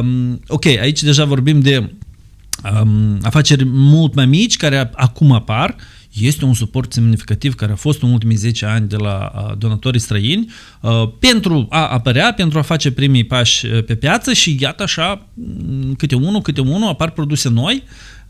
[0.00, 1.90] um, ok, aici deja vorbim de
[2.82, 5.76] um, afaceri mult mai mici care acum apar,
[6.12, 10.00] Este un suport semnificativ care a fost în ultimii 10 ani de la uh, donatorii
[10.00, 10.50] străini
[10.80, 15.26] uh, pentru a apărea, pentru a face primii pași uh, pe piață și iată așa,
[15.34, 17.82] m, câte unul, câte unul, apar produse noi.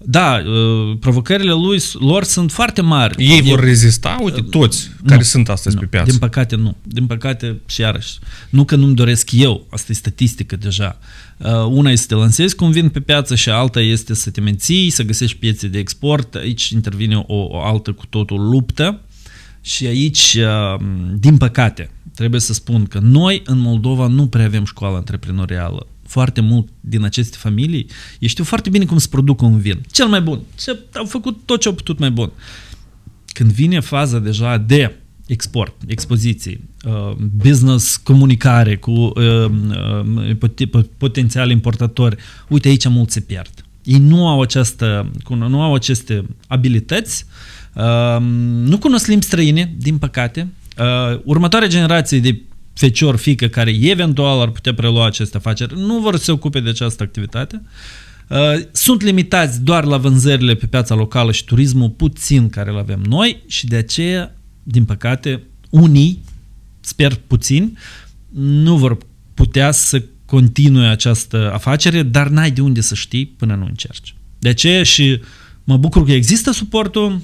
[0.04, 3.24] Da, uh, provocările lui, lor sunt foarte mari.
[3.24, 6.10] Ei vor Eu- rezista, uite, toți care sunt astăzi nu, pe piață.
[6.10, 6.76] Din păcate nu.
[6.82, 8.18] Din păcate și iarăși.
[8.50, 10.98] Nu că nu-mi doresc eu, asta e statistică deja.
[11.36, 14.30] Uh, una este să te lansezi cu un vin pe piață și alta este să
[14.30, 16.34] te menții, să găsești piețe de export.
[16.34, 19.00] Aici intervine o, o altă cu totul luptă
[19.60, 20.80] și aici, uh,
[21.14, 25.86] din păcate, trebuie să spun că noi în Moldova nu prea avem școală antreprenorială.
[26.08, 27.86] Foarte mult din aceste familii,
[28.18, 29.80] ei știu foarte bine cum să producă un vin.
[29.90, 30.40] Cel mai bun.
[30.54, 32.30] Ce au făcut tot ce au putut mai bun
[33.38, 41.50] când vine faza deja de export, expoziții, uh, business, comunicare cu uh, uh, pot- potențial
[41.50, 42.16] importatori,
[42.48, 43.50] uite aici mult se pierd.
[43.84, 47.24] Ei nu au, această, nu au aceste abilități,
[47.74, 48.20] uh,
[48.64, 50.48] nu cunosc limbi străine, din păcate.
[50.78, 52.40] Uh, următoarea generație de
[52.78, 56.68] fecior, fică, care eventual ar putea prelua aceste afaceri, nu vor să se ocupe de
[56.68, 57.62] această activitate.
[58.28, 58.38] Uh,
[58.72, 63.42] sunt limitați doar la vânzările pe piața locală și turismul puțin care îl avem noi
[63.46, 66.22] și de aceea, din păcate, unii,
[66.80, 67.78] sper puțin,
[68.34, 68.98] nu vor
[69.34, 74.14] putea să continue această afacere, dar n-ai de unde să știi până nu încerci.
[74.38, 75.20] De aceea și
[75.64, 77.20] mă bucur că există suportul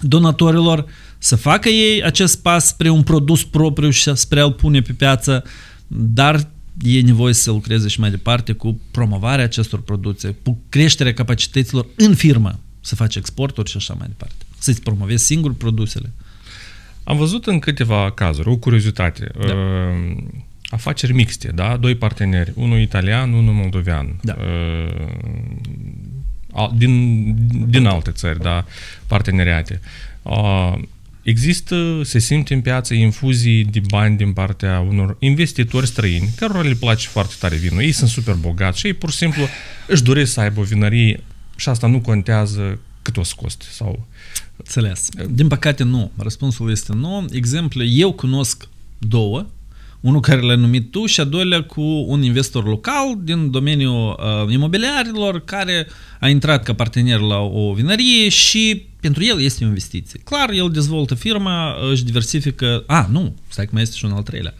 [0.00, 0.86] donatorilor
[1.26, 5.44] să facă ei acest pas spre un produs propriu și spre a-l pune pe piață,
[5.86, 6.48] dar
[6.84, 12.14] e nevoie să lucreze și mai departe cu promovarea acestor produse, cu creșterea capacităților în
[12.14, 14.34] firmă, să faci exporturi și așa mai departe.
[14.58, 16.12] Să-ți promovezi singur produsele.
[17.04, 19.52] Am văzut în câteva cazuri, o curiozitate, Da.
[19.52, 20.16] uh,
[20.68, 21.76] afaceri mixte, da?
[21.76, 24.18] Doi parteneri, unul italian, unul moldovean.
[24.22, 24.36] Da.
[24.38, 25.06] Uh,
[26.52, 27.34] al- din,
[27.68, 28.64] din alte țări, da,
[29.06, 29.80] parteneriate.
[30.22, 30.74] Uh,
[31.26, 36.74] Există, se simte în piață infuzii de bani din partea unor investitori străini, cărora le
[36.74, 37.82] place foarte tare vinul.
[37.82, 39.42] Ei sunt super bogați și ei pur și simplu
[39.86, 41.22] își doresc să aibă o vinărie
[41.56, 43.64] și asta nu contează cât o să coste.
[43.70, 44.06] Sau...
[44.56, 45.08] Înțeles.
[45.30, 46.10] Din păcate nu.
[46.16, 47.26] Răspunsul este nu.
[47.32, 49.46] Exemple, eu cunosc două.
[50.06, 54.52] Unul care l-ai numit tu și a doilea cu un investor local din domeniul uh,
[54.52, 55.86] imobiliarilor care
[56.20, 60.20] a intrat ca partener la o vinărie și pentru el este o investiție.
[60.24, 62.84] Clar, el dezvoltă firma, își diversifică...
[62.86, 64.54] A, nu, stai că mai este și un al treilea.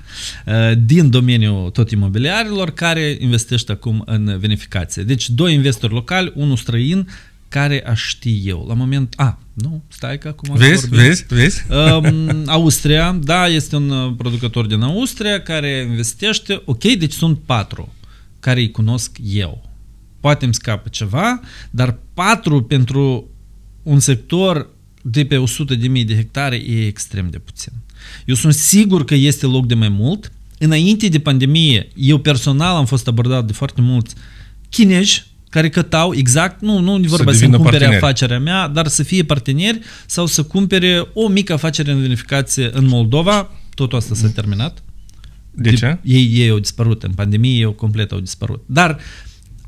[0.47, 5.03] Uh, din domeniul tot imobiliarilor care investește acum în vinificație.
[5.03, 7.09] Deci, doi investori locali, unul străin,
[7.49, 8.65] care aș ști eu.
[8.69, 9.15] La moment...
[9.17, 10.55] A, nu, stai că acum...
[10.57, 10.99] Vezi, vorbim.
[10.99, 11.63] vezi, vezi?
[11.71, 17.95] Um, Austria, da, este un uh, producător din Austria care investește, ok, deci sunt patru
[18.41, 19.71] care îi cunosc eu.
[20.21, 23.29] Poate îmi scapă ceva, dar patru pentru
[23.83, 24.71] un sector
[25.03, 27.73] de pe 100.000 de, de hectare e extrem de puțin.
[28.25, 30.33] Eu sunt sigur că este loc de mai mult.
[30.59, 34.15] Înainte de pandemie, eu personal am fost abordat de foarte mulți
[34.69, 38.05] chinezi care cătau exact, nu, nu e vorba să, să devină cumpere parteneri.
[38.05, 42.87] afacerea mea, dar să fie parteneri sau să cumpere o mică afacere în vinificație în
[42.87, 43.51] Moldova.
[43.75, 44.83] Totul asta s-a terminat.
[45.51, 45.99] De ce?
[46.03, 48.63] Ei, ei au dispărut, în pandemie ei complet au dispărut.
[48.67, 48.99] Dar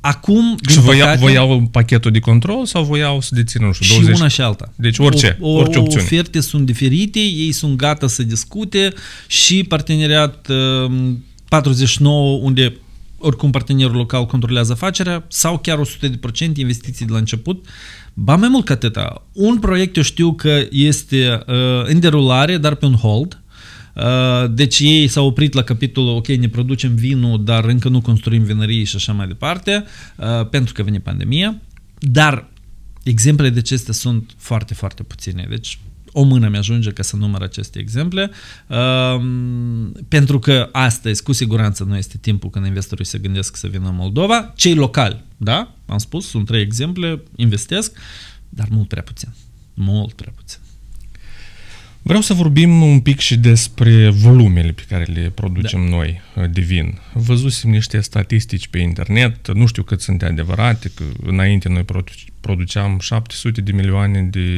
[0.00, 3.86] acum, din Și voia, păcate, voiau pachetul de control sau voiau să dețină, nu știu,
[3.86, 4.16] și 20?
[4.16, 4.72] una și alta.
[4.76, 6.02] Deci orice, o, orice opțiune.
[6.02, 8.92] Oferte sunt diferite, ei sunt gata să discute
[9.26, 10.92] și parteneriat uh,
[11.48, 12.76] 49 unde
[13.18, 17.66] oricum partenerul local controlează afacerea sau chiar 100% investiții de la început.
[18.14, 21.54] Ba mai mult ca atâta, un proiect eu știu că este uh,
[21.84, 23.42] în derulare, dar pe un hold.
[23.94, 28.42] Uh, deci ei s-au oprit la capitolul, ok, ne producem vinul, dar încă nu construim
[28.42, 29.84] vinării și așa mai departe,
[30.16, 31.60] uh, pentru că vine pandemia.
[31.98, 32.48] Dar
[33.02, 35.46] exemplele de acestea sunt foarte, foarte puține.
[35.48, 35.78] Deci
[36.12, 38.30] o mână mi-ajunge ca să număr aceste exemple,
[38.66, 43.88] um, pentru că astăzi, cu siguranță, nu este timpul când investorii se gândesc să vină
[43.88, 44.52] în Moldova.
[44.56, 47.96] Cei locali, da, am spus, sunt trei exemple, investesc,
[48.48, 49.28] dar mult prea puțin.
[49.74, 50.60] Mult prea puțin.
[52.08, 55.96] Vreau să vorbim un pic și despre volumele pe care le producem da.
[55.96, 56.98] noi uh, de vin.
[57.12, 62.98] Văzusem niște statistici pe internet, nu știu cât sunt adevărate, că înainte noi produ- produceam
[62.98, 64.48] 700 de milioane de,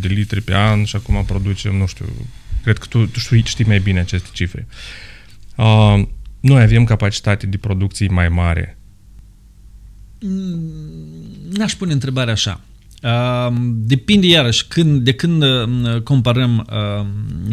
[0.00, 2.06] de litri pe an și acum producem, nu știu,
[2.62, 4.66] cred că tu, tu știi, știi mai bine aceste cifre.
[5.56, 6.02] Uh,
[6.40, 8.78] noi avem capacitate de producție mai mare.
[11.50, 12.60] N-aș pune întrebarea așa.
[13.04, 17.06] Uh, depinde iarăși când, de când uh, comparăm uh,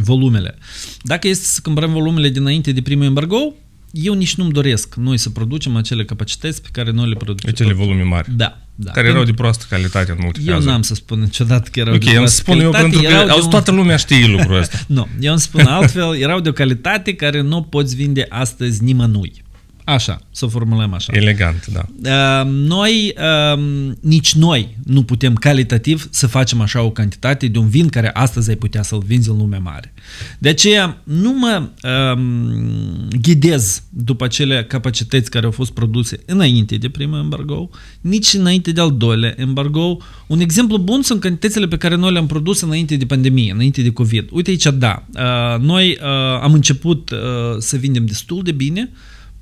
[0.03, 0.57] volumele.
[1.03, 3.53] Dacă este să comparăm volumele dinainte de primul embargo,
[3.91, 7.49] eu nici nu-mi doresc noi să producem acele capacități pe care noi le producem.
[7.49, 8.27] Acele volume mari.
[8.35, 8.91] Da, Da.
[8.91, 10.71] Care erau de proastă calitate în multe Eu cazuri.
[10.71, 13.13] n-am să spun niciodată că erau Ok, de îmi proastă spun eu calitate, pentru că
[13.13, 14.79] erau de auzi, un- toată lumea știe lucrul ăsta.
[14.87, 19.43] Nu, eu îmi spun altfel, erau de o calitate care nu poți vinde astăzi nimănui.
[19.83, 21.11] Așa, să o formulăm așa.
[21.15, 21.85] Elegant, da.
[21.89, 23.13] Uh, noi,
[23.53, 23.61] uh,
[23.99, 28.49] nici noi nu putem calitativ să facem așa o cantitate de un vin care astăzi
[28.49, 29.93] ai putea să-l vinzi în lume mare.
[30.39, 31.69] De aceea nu mă
[32.13, 37.69] um, ghidez după acele capacități care au fost produse înainte de primul embargo,
[38.01, 39.97] nici înainte de al doilea embargo.
[40.27, 43.91] Un exemplu bun sunt cantitățile pe care noi le-am produs înainte de pandemie, înainte de
[43.91, 44.27] COVID.
[44.31, 47.17] Uite aici, da, uh, noi uh, am început uh,
[47.57, 48.89] să vindem destul de bine,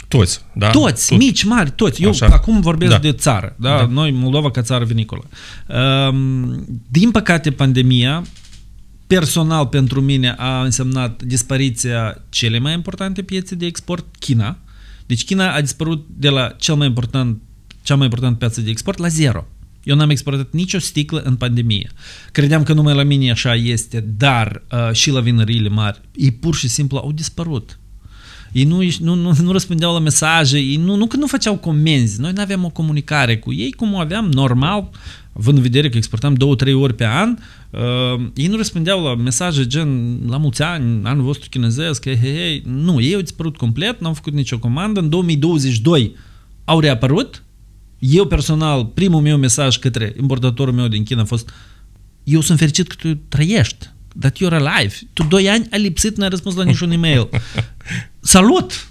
[0.10, 0.70] Toți, da?
[0.70, 1.18] toți, Tot.
[1.18, 2.04] mici, mari, toți.
[2.04, 2.26] Eu Așa.
[2.26, 2.98] acum vorbesc Da.
[2.98, 3.78] de țară, da?
[3.78, 3.86] Da.
[3.86, 5.24] Noi, Moldova ca țară vinicolă.
[6.10, 8.24] Um, din păcate, pandemia,
[9.08, 14.58] personal pentru mine, a însemnat dispariția cele mai importante piețe de export, China.
[15.06, 17.42] Deci China a dispărut de la cel mai important,
[17.82, 19.48] cea mai importantă piață de export la zero.
[19.84, 21.92] Eu n-am exportat nicio sticlă în pandemie.
[22.32, 26.56] Credeam că numai la mine așa este, dar uh, și la vinăriile mari, ei pur
[26.56, 27.80] și simplu au dispărut.
[28.52, 32.22] Ei nu, nu, nu, nu răspundeau la mesaje, ei nu, nu că nu făceau comenzi,
[32.22, 34.90] noi nu aveam o comunicare cu ei cum o aveam normal,
[35.34, 37.38] având în vedere că exportam două, trei ori pe an,
[37.70, 42.34] uh, ei nu răspundeau la mesaje gen la mulți ani, anul vostru chinezesc, hei, hei,
[42.34, 42.64] hei.
[42.66, 46.16] nu, ei au dispărut complet, n-au făcut nicio comandă, în 2022
[46.66, 47.44] au reapărut,
[48.00, 51.50] eu personal, primul meu mesaj către importatorul meu din China a fost
[52.24, 54.96] eu sunt fericit că tu trăiești, that you're alive.
[55.14, 57.30] Tu doi ani ai lipsit, n-ai răspuns la niciun e-mail.
[58.20, 58.88] Salut!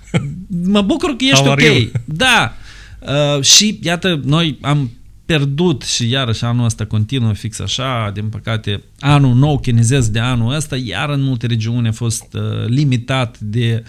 [0.47, 1.53] Mă bucur că ești How ok.
[1.53, 1.91] are you?
[2.05, 2.57] Da.
[3.01, 4.91] Uh, și iată, noi am
[5.29, 10.55] pierdut și iarăși anul ăsta continuă fix așa, din păcate anul nou chinezesc de anul
[10.55, 13.85] ăsta, iar în multe regiuni a fost uh, limitat de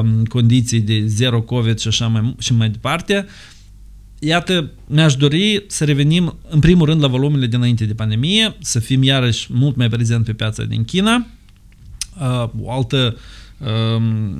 [0.00, 3.26] um, condiții de zero COVID și așa mai, și mai departe.
[4.24, 9.02] Iată, mi-aș dori să revenim în primul rând la volumele dinainte de pandemie, să fim
[9.02, 11.26] iarăși mult mai prezent pe piața din China.
[12.20, 13.16] Uh, o altă
[13.96, 14.36] um,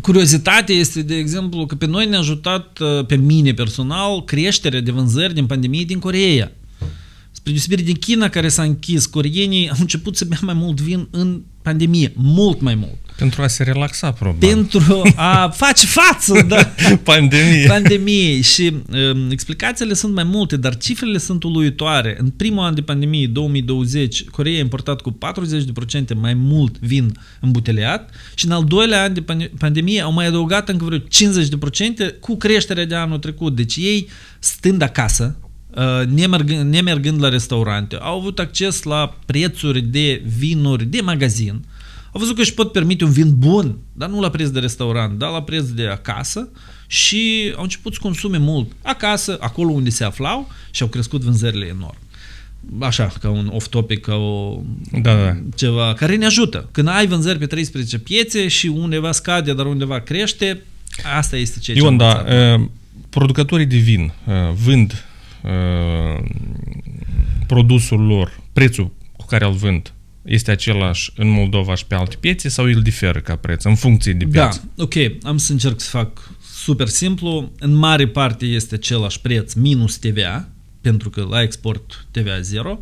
[0.00, 4.90] curiozitate este, de exemplu, că pe noi ne-a ajutat, uh, pe mine personal, creșterea de
[4.90, 6.52] vânzări din pandemie din Coreea.
[7.42, 11.08] Spre deosebire din China, care s-a închis, coreenii au început să bea mai mult vin
[11.10, 12.98] în pandemie, mult mai mult.
[13.16, 14.48] Pentru a se relaxa, probabil.
[14.48, 17.66] Pentru a face față, da, Pandemie.
[17.66, 18.72] pandemiei și
[19.12, 22.16] um, explicațiile sunt mai multe, dar cifrele sunt uluitoare.
[22.18, 28.10] În primul an de pandemie, 2020, Coreea a importat cu 40% mai mult vin îmbuteliat
[28.34, 31.02] și în al doilea an de pan- pandemie au mai adăugat încă vreo 50%
[32.20, 33.56] cu creșterea de anul trecut.
[33.56, 35.50] Deci ei, stând acasă, uh,
[36.08, 41.64] nemergând, nemergând la restaurante, au avut acces la prețuri de vinuri de magazin,
[42.12, 45.18] au văzut că își pot permite un vin bun, dar nu la preț de restaurant,
[45.18, 46.48] dar la preț de acasă
[46.86, 51.66] și au început să consume mult acasă, acolo unde se aflau și au crescut vânzările
[51.66, 51.96] enorm.
[52.80, 54.60] Așa, ca un off-topic, ca o
[55.02, 55.36] Da, da.
[55.54, 56.68] ceva care ne ajută.
[56.72, 60.62] Când ai vânzări pe 13 piețe și undeva scade, dar undeva crește,
[61.16, 62.58] asta este ceea ce Ion, am da, învățat.
[62.60, 62.66] uh,
[63.10, 65.04] producătorii de vin uh, vând
[65.44, 66.24] uh,
[67.46, 72.48] produsul lor, prețul cu care îl vând, este același în Moldova și pe alte piețe
[72.48, 74.68] sau el diferă ca preț în funcție de Da, piață?
[74.76, 77.52] ok, am să încerc să fac super simplu.
[77.58, 80.48] În mare parte este același preț minus TVA,
[80.80, 82.78] pentru că la export TVA zero.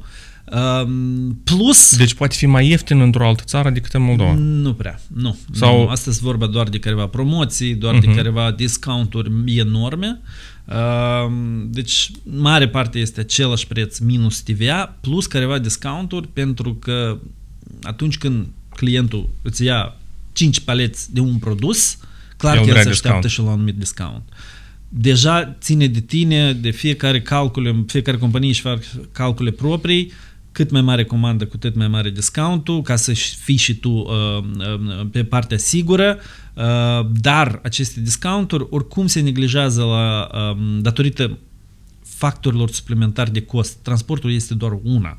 [0.53, 1.97] Um, plus...
[1.97, 4.35] Deci poate fi mai ieftin într-o altă țară decât în Moldova.
[4.35, 5.39] Nu prea, nu.
[5.53, 5.89] Sau- nu.
[5.89, 8.01] Astăzi e vorba doar de careva promoții, doar uh-huh.
[8.01, 10.21] de careva discounturi enorme.
[10.23, 10.29] Uh,
[11.65, 17.19] Deci, mare parte este același preț minus TVA, plus careva discounturi, pentru că
[17.83, 19.97] atunci când clientul îți ia
[20.33, 21.99] 5 paleți de un produs,
[22.37, 23.33] clar El că el vrea se așteaptă discount.
[23.33, 24.23] și la un anumit discount.
[24.89, 30.13] Deja ține de tine, de fiecare calcule, fiecare companie își fac calcule proprii,
[30.53, 34.09] cât mai mare comandă, cu atât mai mare discountul, ca să fii și tu uh,
[34.59, 36.25] uh, pe partea sigură, uh,
[37.13, 41.39] dar aceste discounturi oricum se neglijează la, uh, datorită
[42.03, 43.77] factorilor suplimentari de cost.
[43.83, 45.19] Transportul este doar una.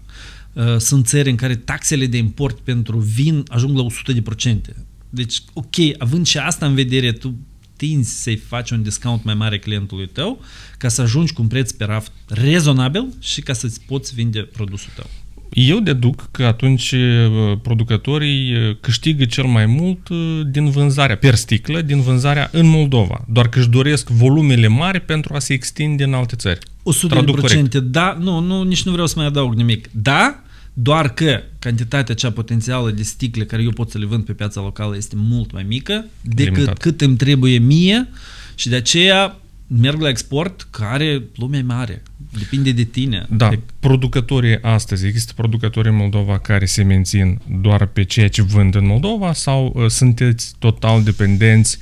[0.53, 4.75] Uh, Sunt țări în care taxele de import pentru vin ajung la 100%.
[5.09, 7.35] Deci, ok, având și asta în vedere, tu
[7.75, 10.41] tinzi să-i faci un discount mai mare clientului tău
[10.77, 14.91] ca să ajungi cu un preț pe raft rezonabil și ca să-ți poți vinde produsul
[14.95, 15.09] tău.
[15.53, 21.35] Eu deduc că atunci uh, producătorii uh, câștigă cel mai mult uh, din vânzarea, per
[21.35, 23.25] sticlă, din vânzarea în Moldova.
[23.27, 26.59] Doar că își doresc volumele mari pentru a se extinde în alte țări.
[26.83, 27.47] 100 Traduc de corect.
[27.47, 29.89] procente, da, nu, nu, nici nu vreau să mai adaug nimic.
[29.91, 34.33] Da, doar că cantitatea cea potențială de sticle care eu pot să le vând pe
[34.33, 36.77] piața locală este mult mai mică decât Limitat.
[36.77, 38.09] cât îmi trebuie mie
[38.55, 39.39] și de aceea
[39.79, 42.03] merg la export, care lumea e mare.
[42.37, 43.25] Depinde de tine.
[43.29, 48.41] Da, De, producătorii astăzi, există producători în Moldova care se mențin doar pe ceea ce
[48.41, 51.77] vând în Moldova sau uh, sunteți total dependenți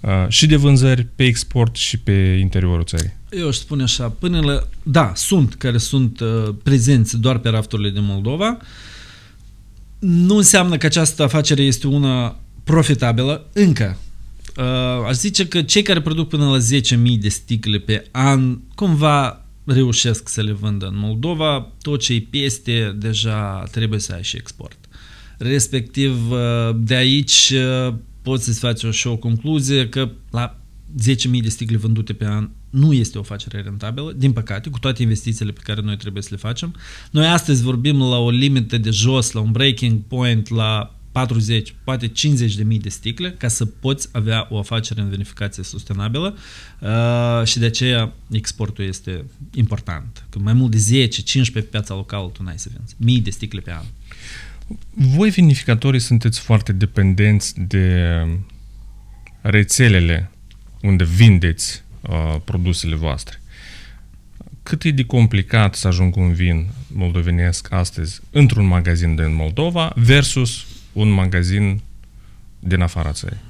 [0.00, 3.12] uh, și de vânzări pe export și pe interiorul țării?
[3.38, 4.66] eu aș spune așa, până la...
[4.82, 8.56] Da, sunt care sunt uh, prezenți doar pe rafturile din Moldova.
[9.98, 13.98] Nu înseamnă că această afacere este una profitabilă încă.
[14.56, 19.44] Uh, aș zice că cei care produc până la 10.000 de sticle pe an, cumva
[19.64, 21.72] reușesc să le vândă în Moldova.
[21.82, 24.78] Tot ce e peste, deja trebuie să ai și export.
[25.38, 26.38] Respectiv, uh,
[26.76, 30.58] de aici uh, poți să-ți faci o, și o concluzie că la
[31.02, 35.02] 10.000 de sticle vândute pe an nu este o afacere rentabilă, din păcate, cu toate
[35.02, 36.74] investițiile pe care noi trebuie să le facem.
[37.10, 42.08] Noi astăzi vorbim la o limită de jos, la un breaking point, la 40, poate
[42.08, 46.36] 50 de mii de sticle ca să poți avea o afacere în verificație sustenabilă
[46.80, 50.24] uh, și de aceea exportul este important.
[50.30, 51.08] Că mai mult de
[51.48, 52.94] 10-15 pe piața locală tu n-ai să vinzi.
[52.98, 53.84] Mii de sticle pe an.
[54.90, 58.08] Voi, vinificatorii, sunteți foarte dependenți de
[59.40, 60.30] rețelele
[60.82, 63.42] unde vindeți uh, produsele voastre.
[64.62, 70.64] Cât e de complicat să ajung un vin moldovenesc astăzi într-un magazin din Moldova versus
[70.94, 71.80] un magazin
[72.58, 73.40] din afara țării?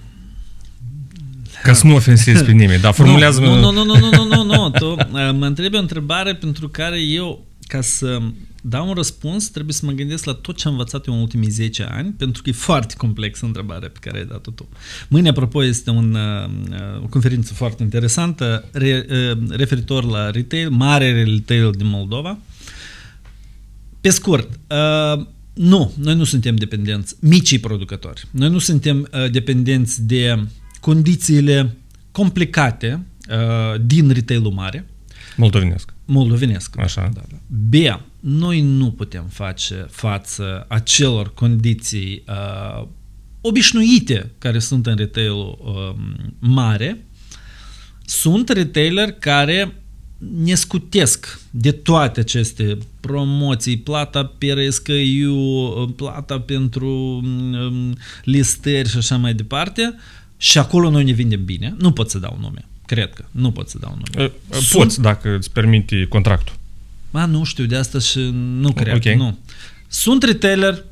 [1.63, 4.45] Ca să nu ofensezi pe nimeni, dar formulează Nu, nu, nu, nu, nu, nu, nu,
[4.45, 4.71] nu.
[4.71, 8.21] Tu uh, mă întrebi o întrebare pentru care eu, ca să
[8.63, 11.49] dau un răspuns, trebuie să mă gândesc la tot ce am învățat eu în ultimii
[11.49, 14.69] 10 ani, pentru că e foarte complexă întrebarea pe care ai dat-o tu.
[15.09, 21.23] Mâine, apropo, este un, uh, o conferință foarte interesantă re, uh, referitor la retail, mare
[21.23, 22.39] retail din Moldova.
[24.01, 28.25] Pe scurt, uh, nu, noi nu suntem dependenți, micii producători.
[28.31, 30.47] Noi nu suntem uh, dependenți de
[30.81, 31.77] condițiile
[32.11, 34.87] complicate uh, din retailul mare.
[35.37, 35.95] Moldovenesc.
[36.05, 36.79] Moldovenesc.
[36.79, 37.11] Așa.
[37.15, 37.37] Da, da.
[37.47, 37.75] B.
[38.21, 42.87] Noi nu putem face față acelor condiții uh,
[43.41, 46.03] obișnuite care sunt în retailul uh,
[46.39, 47.05] mare.
[48.05, 49.84] Sunt retaileri care
[50.37, 59.17] ne scutesc de toate aceste promoții, plata pe RSCU, plata pentru um, listări și așa
[59.17, 59.95] mai departe
[60.37, 61.75] și acolo noi ne vindem bine.
[61.79, 62.65] Nu pot să dau nume.
[62.87, 63.25] Cred că.
[63.31, 64.33] Nu pot să dau nume.
[64.51, 66.55] Uh, Poți, dacă îți permite contractul.
[67.11, 68.95] Ma, nu știu de asta și nu cred.
[68.95, 69.05] Ok.
[69.05, 69.39] Nu.
[69.89, 70.85] Sunt retailer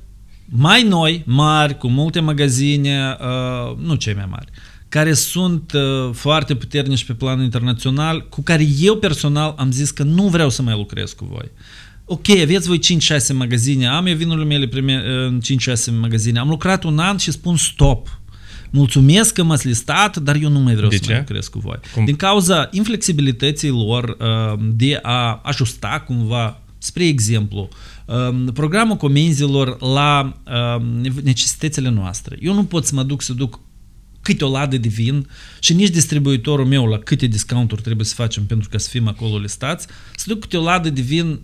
[0.45, 4.47] mai noi, mari, cu multe magazine, uh, nu cei mai mari,
[4.93, 10.03] care sunt uh, foarte puternici pe plan internațional, cu care eu personal am zis că
[10.03, 11.51] nu vreau să mai lucrez cu voi.
[12.05, 12.81] Ok, aveți voi 5-6
[13.33, 17.57] magazine, am eu vinurile mele prime, în 5-6 magazine, am lucrat un an și spun
[17.57, 18.21] stop.
[18.71, 21.11] Mulțumesc că m-ați listat, dar eu nu mai vreau De să ce?
[21.11, 21.79] mai lucrez cu voi.
[21.95, 22.05] Cum?
[22.05, 27.69] Din cauza inflexibilității lor uh, de a ajusta cumva, spre exemplu,
[28.07, 30.37] um, programul comenzilor la
[30.77, 30.85] um,
[31.23, 32.37] necesitățile noastre.
[32.41, 33.61] Eu nu pot să mă duc să duc
[34.23, 38.45] câte o ladă de vin și nici distribuitorul meu la câte discounturi trebuie să facem
[38.47, 41.41] pentru ca să fim acolo listați, să duc câte o ladă de vin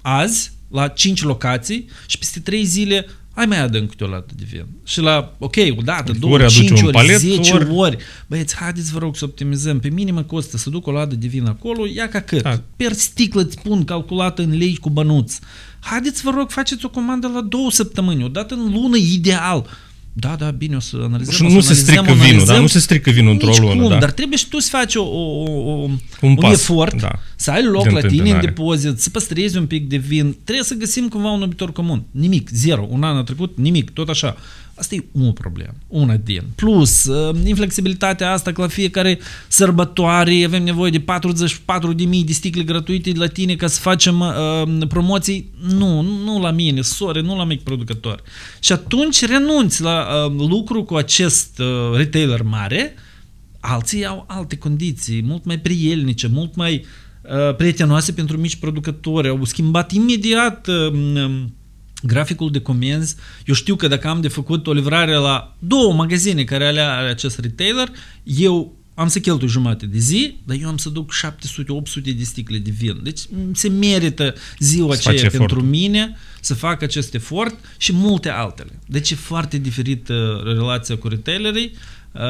[0.00, 4.44] azi la 5 locații și peste 3 zile ai mai adânc câte o lată de
[4.48, 4.66] vin.
[4.84, 7.96] Și la, ok, o dată, două, Ori aduci cinci un ori, palet, 10 ori- ori.
[8.26, 9.80] Băieți, haideți vă rog să optimizăm.
[9.80, 12.42] Pe mine mă costă să duc o ladă de vin acolo, ia ca cât.
[12.42, 12.62] Da.
[12.76, 15.40] Per sticlă îți pun calculată în lei cu bănuți.
[15.80, 19.66] Haideți vă rog, faceți o comandă la două săptămâni, o dată în lună, ideal.
[20.12, 21.34] Da, da, bine, o să analizăm.
[21.34, 22.54] Și o nu să se analizăm, strică vinul, analizăm.
[22.54, 22.60] da?
[22.60, 23.98] Nu se strică vinul într-o Nici lună, cum, da.
[23.98, 27.18] dar trebuie și tu să faci o, o, o, o, Un un pas, efort, da,
[27.36, 28.46] să ai loc de la tine în întâmpinare.
[28.46, 30.36] depozit, să păstrezi un pic de vin.
[30.44, 32.02] Trebuie să găsim cumva un numitor comun.
[32.10, 32.86] Nimic, zero.
[32.90, 34.36] Un an a trecut, nimic, tot așa.
[34.82, 36.42] Asta e o problemă, una din.
[36.54, 39.18] Plus, uh, inflexibilitatea asta că la fiecare
[39.48, 44.86] sărbătoare avem nevoie de 44.000 de sticle gratuite de la tine ca să facem uh,
[44.88, 45.50] promoții.
[45.68, 48.22] Nu, nu la mine, sorry, nu la mic producător.
[48.60, 52.94] Și atunci renunți la uh, lucru cu acest uh, retailer mare,
[53.60, 56.84] alții au alte condiții, mult mai prielnice, mult mai
[57.22, 59.28] uh, prietenoase pentru mici producători.
[59.28, 61.52] Au schimbat imediat uh, um,
[62.02, 63.16] graficul de comenzi.
[63.46, 67.08] Eu știu că dacă am de făcut o livrare la două magazine care ale are
[67.08, 67.88] acest retailer,
[68.22, 72.58] eu am să cheltui jumate de zi, dar eu am să duc 700-800 de sticle
[72.58, 73.00] de vin.
[73.02, 75.68] Deci m, se merită ziua Să faci aceea pentru efortul.
[75.68, 78.78] mine să fac acest efort și multe altele.
[78.86, 81.72] Deci e foarte diferită relația cu retailerii.
[82.12, 82.20] Uh,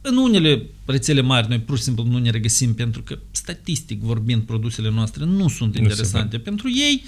[0.00, 4.42] în unele rețele mari noi pur și simplu nu ne regăsim pentru că statistic vorbind
[4.42, 7.04] produsele noastre nu sunt se interesante pentru ei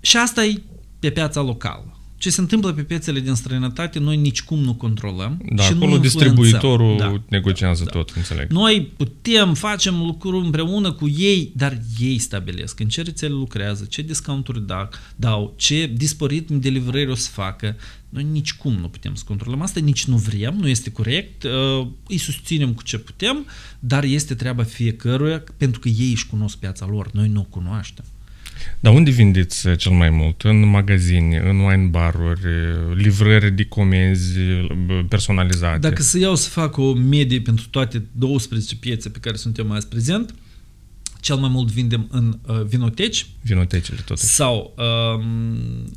[0.00, 0.62] și asta e
[1.04, 1.98] pe piața locală.
[2.16, 5.42] Ce se întâmplă pe piețele din străinătate, noi nicicum nu controlăm.
[5.54, 7.22] Da, și acolo nu distribuitorul influențăm.
[7.28, 7.36] da.
[7.36, 7.90] negociază da.
[7.90, 8.50] tot, înțeleg.
[8.50, 14.02] Noi putem, facem lucruri împreună cu ei, dar ei stabilesc în ce rețele lucrează, ce
[14.02, 17.76] discounturi da, dau, ce disporitim de livrări o să facă.
[18.08, 21.86] Noi nici cum nu putem să controlăm asta, nici nu vrem, nu este corect, uh,
[22.08, 23.46] îi susținem cu ce putem,
[23.78, 28.04] dar este treaba fiecăruia pentru că ei își cunosc piața lor, noi nu o cunoaștem.
[28.80, 30.42] Dar unde vindeți uh, cel mai mult?
[30.42, 35.78] În magazine, în wine baruri, uh, livrări de comenzi uh, personalizate?
[35.78, 39.88] Dacă să iau să fac o medie pentru toate 12 piețe pe care suntem azi
[39.88, 40.34] prezent,
[41.20, 44.26] cel mai mult vindem în uh, vinoteci Vinotecile, totuși.
[44.26, 44.74] sau
[45.16, 45.96] um,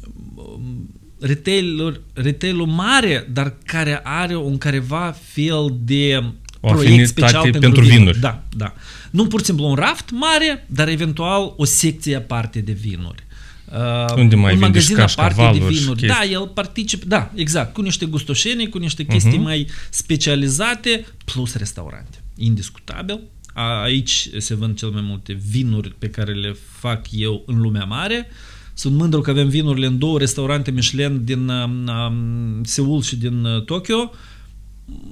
[1.20, 6.24] retail retail mare, dar care are un careva fel de
[6.62, 7.99] O proiect afinitate special pentru, pentru vinuri.
[7.99, 8.20] vinuri.
[8.20, 8.74] Da, da.
[9.12, 13.26] Nu pur și simplu un raft mare, dar eventual o secție aparte de vinuri.
[13.72, 15.99] Uh, Unde mai un vindeți magazin aparte de cașcavaluri și vinuri.
[15.99, 16.20] chestii.
[16.20, 19.41] Da, el participă, da, exact, cu niște gustoșenii, cu niște chestii Mhm.
[19.43, 22.18] mai specializate, plus restaurante.
[22.36, 23.20] Indiscutabil.
[23.53, 27.84] A- Aici se vând cel mai multe vinuri pe care le fac eu în lumea
[27.84, 28.28] mare.
[28.74, 33.43] Sunt mândru că avem vinurile în două restaurante Michelin din um, um, Seul și din
[33.45, 34.12] uh, Tokyo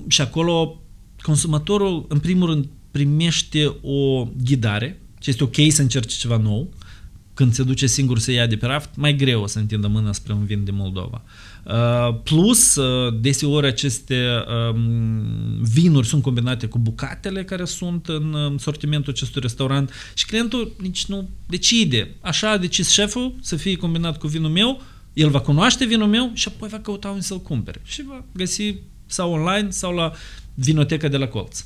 [0.07, 0.79] și acolo
[1.25, 6.69] consumatorul, în primul rând, primește o ghidare, ce este ok să încerce ceva nou,
[7.33, 10.13] când se duce singur să ia de pe raft, mai greu o să întindă mâna
[10.13, 11.21] spre un vin de Moldova.
[11.63, 14.25] Uh, plus, uh, deseori aceste
[14.73, 20.75] um, vinuri sunt combinate cu bucatele care sunt în um, sortimentul acestui restaurant și clientul
[20.81, 22.15] nici nu decide.
[22.21, 24.81] Așa a decis șeful să fie combinat cu vinul meu,
[25.13, 28.75] el va cunoaște vinul meu și apoi va căuta unde să-l cumpere și va găsi
[29.15, 30.11] sau online sau la
[30.53, 31.65] vinoteca de la colț.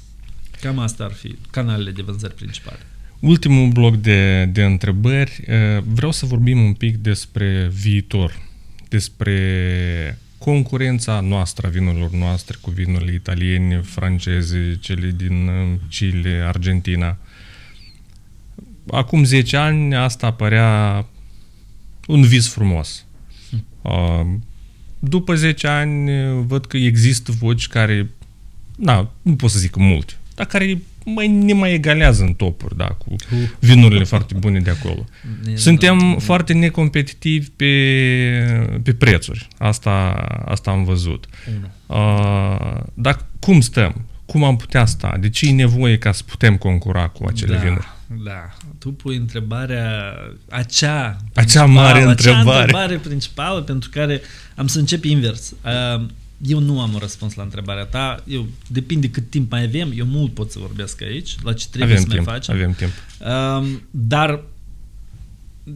[0.61, 2.79] Cam asta ar fi canalele de vânzări principale.
[3.19, 5.45] Ultimul bloc de, de întrebări.
[5.47, 8.41] Uh, Vreau să vorbim un pic despre viitor,
[8.89, 17.17] despre concurența noastră, a vinurilor noastre cu vinurile italiene, franceze, cele din uh, Chile, Argentina.
[18.91, 21.05] Acum 10 ani asta părea
[22.07, 23.05] un vis frumos.
[24.99, 28.09] Uh, După 10 ani uh, văd că există voci care,
[28.77, 32.85] na, nu pot să zic multe, dar care mai, ne mai egalează în topuri, da,
[32.85, 33.15] cu
[33.59, 35.05] vinurile foarte bune de acolo.
[35.55, 37.65] Suntem foarte necompetitivi pe,
[38.83, 39.47] pe prețuri.
[39.57, 40.11] Asta,
[40.45, 41.25] asta am văzut.
[41.85, 44.05] Uh, dar cum stăm?
[44.25, 45.17] Cum am putea sta?
[45.19, 47.87] De ce e nevoie ca să putem concura cu acele da, vinuri?
[48.17, 50.15] Da, tu pui întrebarea,
[50.49, 52.49] acea, Acea mare principală, întrebare.
[52.49, 54.21] Acea întrebare principală pentru care
[54.55, 55.53] am să încep invers.
[55.65, 56.05] Uh,
[56.41, 60.05] Eu nu am un răspuns la întrebarea ta, eu depinde cât timp mai avem, eu
[60.05, 62.55] mult pot să vorbesc aici, la ce trebuie Avem să timp, mai facem.
[62.55, 62.91] avem timp.
[63.19, 64.43] Um, dar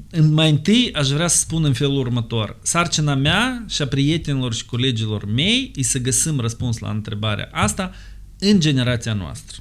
[0.10, 2.56] în mai întâi aș vrea să spun în felul următor.
[2.62, 7.92] Sarcina mea și a prietenilor și colegilor mei e să găsim răspuns la întrebarea asta
[8.40, 9.58] în generația noastră.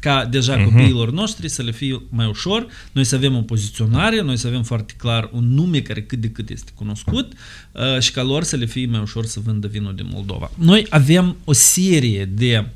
[0.00, 0.64] Ca deja Mhm.
[0.64, 4.62] copiilor noștri să le fie mai ușor, noi să avem o poziționare, noi să avem
[4.62, 7.32] foarte clar un nume care cât de cât este cunoscut
[7.72, 10.50] uh, și ca lor să le fie mai ușor să vândă vinul din Moldova.
[10.54, 12.66] Noi avem o serie de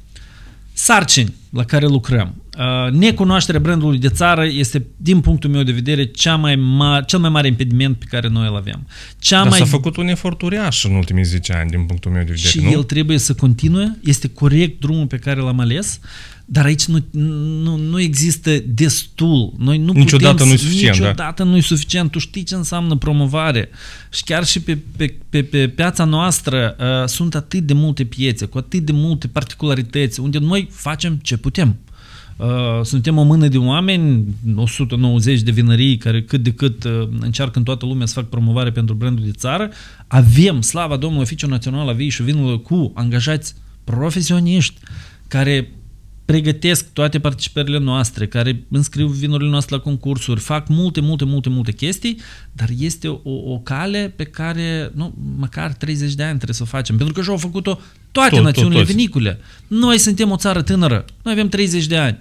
[0.72, 2.34] sarcini la care lucrăm.
[2.58, 7.18] Uh, necunoașterea brandului de țară este, din punctul meu de vedere, cea mai ma- cel
[7.18, 8.86] mai mare impediment pe care noi îl avem.
[9.18, 12.22] Cea Dar mai s-a făcut un efort uriaș în ultimii 10 ani, din punctul meu
[12.24, 12.70] de vedere, și nu?
[12.70, 16.00] el trebuie să continue, este corect drumul pe care l-am ales,
[16.44, 17.04] dar aici nu,
[17.62, 19.52] nu, nu există destul.
[19.58, 21.04] Noi nu Niciodată putem, nu e să- suficient, da.
[21.08, 22.10] Niciodată nu e suficient.
[22.10, 23.68] Tu știi ce înseamnă promovare.
[24.12, 28.44] Și chiar și pe, pe, pe, pe piața noastră uh, sunt atât de multe piețe,
[28.44, 31.68] cu atât de multe particularități, unde noi facem ce putem.
[31.68, 31.89] Uh,
[32.82, 34.24] suntem o mână de oameni,
[34.54, 38.70] 190 de vinării care cât de cât uh, încearcă în toată lumea să fac promovare
[38.70, 39.70] pentru brandul de țară.
[40.06, 44.80] Avem, slava Domnului, Oficiul Național a Vii și Vinului cu angajați profesioniști
[45.28, 45.72] care
[46.30, 51.72] pregătesc toate participările noastre, care înscriu vinurile noastre la concursuri, fac multe, multe, multe, multe
[51.72, 52.20] chestii,
[52.52, 56.66] dar este o, o cale pe care, nu, măcar 30 de ani trebuie să o
[56.66, 57.80] facem, pentru că și-au făcut-o
[58.12, 58.96] toate Tot, națiunile tot, toți.
[58.96, 59.40] vinicule.
[59.66, 62.18] Noi suntem o țară tânără, noi avem 30 de ani.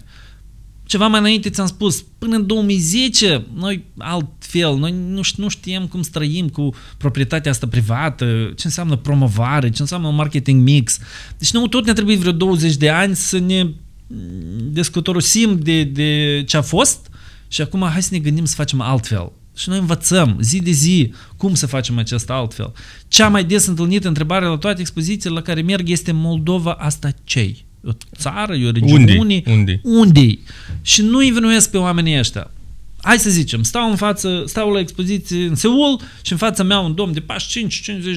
[0.89, 5.87] Ceva mai înainte ți-am spus, până în 2010, noi altfel, noi nu, ș- nu știam
[5.87, 10.97] cum să trăim cu proprietatea asta privată, ce înseamnă promovare, ce înseamnă un marketing mix.
[11.37, 13.73] Deci nu tot ne-a trebuit vreo 20 de ani să ne mm,
[14.71, 17.09] descotorosim de, de ce a fost
[17.47, 19.31] și acum hai să ne gândim să facem altfel.
[19.55, 22.71] Și noi învățăm zi de zi cum să facem acest altfel.
[23.07, 27.55] Cea mai des întâlnită întrebare la toate expozițiile la care merg este Moldova asta ce
[27.83, 29.15] o țară, e o regiune?
[29.17, 29.43] Unde-i?
[29.47, 29.79] Unde-i?
[29.83, 30.39] unde
[30.81, 32.51] Și nu-i vinuiesc pe oamenii ăștia.
[33.01, 36.79] hai să zicem, stau în față, stau la expoziție în Seul și în fața mea
[36.79, 37.23] un domn de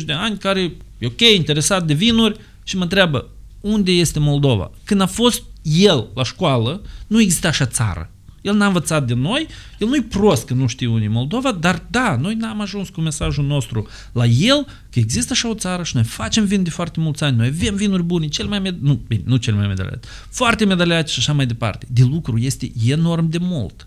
[0.01, 4.71] 45-50 de ani care e ok, interesat de vinuri și mă întreabă unde este Moldova.
[4.85, 8.11] Când a fost el la școală, nu exista așa țară.
[8.43, 9.47] El n-a învățat de noi,
[9.79, 13.45] el nu-i prost că nu știe unii Moldova, dar da, noi n-am ajuns cu mesajul
[13.45, 17.25] nostru la el că există așa o țară și noi facem vin de foarte mulți
[17.25, 20.65] ani, noi avem vinuri bune, cel mai med- nu, bine, nu cel mai medaliat, foarte
[20.65, 21.87] medaliat și așa mai departe.
[21.91, 23.87] De lucru este enorm de mult.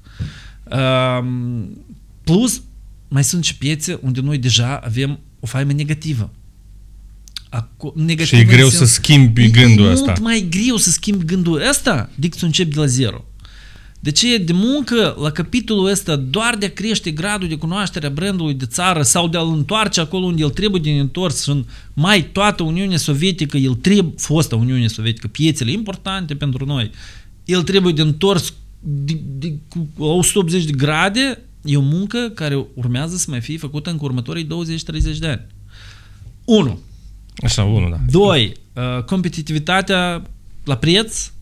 [0.71, 1.25] Uh,
[2.23, 2.61] plus,
[3.07, 6.31] mai sunt și piețe unde noi deja avem o faimă negativă.
[7.49, 10.03] Aco- negativă și e greu să schimbi gândul ăsta.
[10.03, 13.25] E mult mai greu să schimbi gândul ăsta decât să începi de la zero.
[14.05, 18.09] De ce de muncă la capitolul ăsta doar de a crește gradul de cunoaștere a
[18.09, 21.65] brandului de țară sau de a-l întoarce acolo unde el trebuie de întors și în
[21.93, 26.91] mai toată Uniunea Sovietică, el trebuie, fostă Uniune Sovietică, piețele importante pentru noi,
[27.45, 33.15] el trebuie de întors de, de, cu 180 de grade, e o muncă care urmează
[33.15, 34.47] să mai fie făcută în următorii 20-30
[35.19, 35.45] de ani.
[36.45, 36.79] 1.
[37.35, 37.99] Așa, 1, da.
[38.09, 38.53] 2.
[38.73, 40.23] Uh, competitivitatea
[40.63, 41.34] la preț Uh,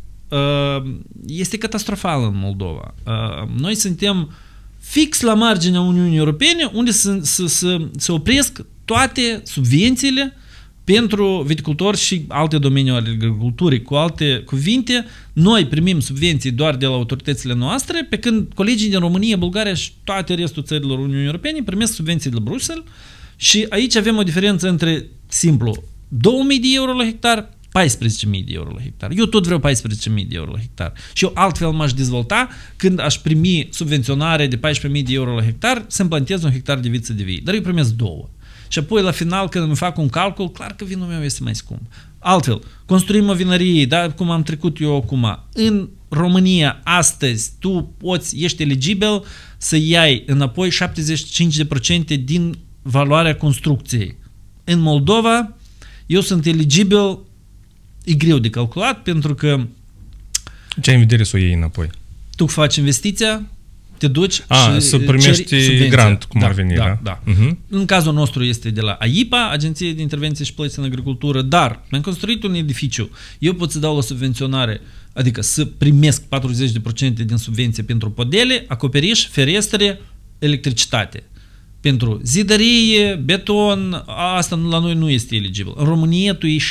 [1.27, 2.93] este catastrofală în Moldova.
[3.05, 4.31] Uh, noi suntem
[4.79, 10.37] fix la marginea Uniunii Europene unde să, să, să, să opresc toate subvențiile
[10.83, 13.81] pentru viticultori și alte domenii ale agriculturii.
[13.81, 18.99] Cu alte cuvinte, noi primim subvenții doar de la autoritățile noastre, pe când colegii din
[18.99, 22.83] România, Bulgaria și toate restul țărilor Uniunii Europene primesc subvenții de la Bruxelles
[23.35, 28.71] și aici avem o diferență între simplu 2000 de euro la hectar 14.000 de euro
[28.73, 29.11] la hectar.
[29.15, 30.93] Eu tot vreau 14.000 de euro la hectar.
[31.13, 34.61] Și eu altfel m-aș dezvolta când aș primi subvenționare de 14.000
[34.91, 37.41] de euro la hectar să-mi plantez un hectar de viță de vii.
[37.41, 38.29] Dar eu primesc două.
[38.67, 41.55] Și apoi la final când îmi fac un calcul, clar că vinul meu este mai
[41.55, 41.81] scump.
[42.19, 45.39] Altfel, construim o vinărie, da, cum am trecut eu acum.
[45.53, 49.23] În România, astăzi, tu poți, ești eligibil
[49.57, 50.69] să iai înapoi
[52.15, 54.17] 75% din valoarea construcției.
[54.63, 55.55] În Moldova,
[56.05, 57.19] eu sunt eligibil
[58.03, 59.65] e greu de calculat pentru că...
[60.81, 61.89] Ce ai în vedere să o iei înapoi?
[62.35, 63.47] Tu faci investiția,
[63.97, 66.83] te duci A, și să primești grant, cum da, ar veni, da?
[66.83, 66.99] da?
[67.03, 67.31] da.
[67.31, 67.57] Uh-huh.
[67.69, 71.83] În cazul nostru este de la AIPA, Agenție de Intervenție și Plăți în Agricultură, dar
[71.91, 73.09] mi-am construit un edificiu.
[73.39, 74.81] Eu pot să dau la subvenționare,
[75.13, 76.27] adică să primesc 40%
[77.25, 79.99] din subvenție pentru podele, acoperiș, ferestre,
[80.39, 81.23] electricitate
[81.83, 84.03] pentru zidărie, beton,
[84.35, 85.73] asta la noi nu este eligibil.
[85.75, 86.61] În România tu iei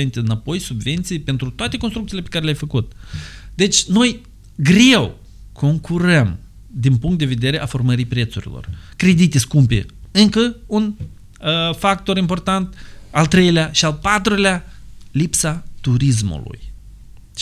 [0.00, 2.92] 75% înapoi subvenții pentru toate construcțiile pe care le-ai făcut.
[3.54, 4.20] Deci noi
[4.56, 5.18] greu
[5.52, 8.68] concurăm din punct de vedere a formării prețurilor.
[8.96, 12.74] Credite scumpe, încă un uh, factor important,
[13.10, 14.74] al treilea și al patrulea,
[15.10, 16.71] lipsa turismului.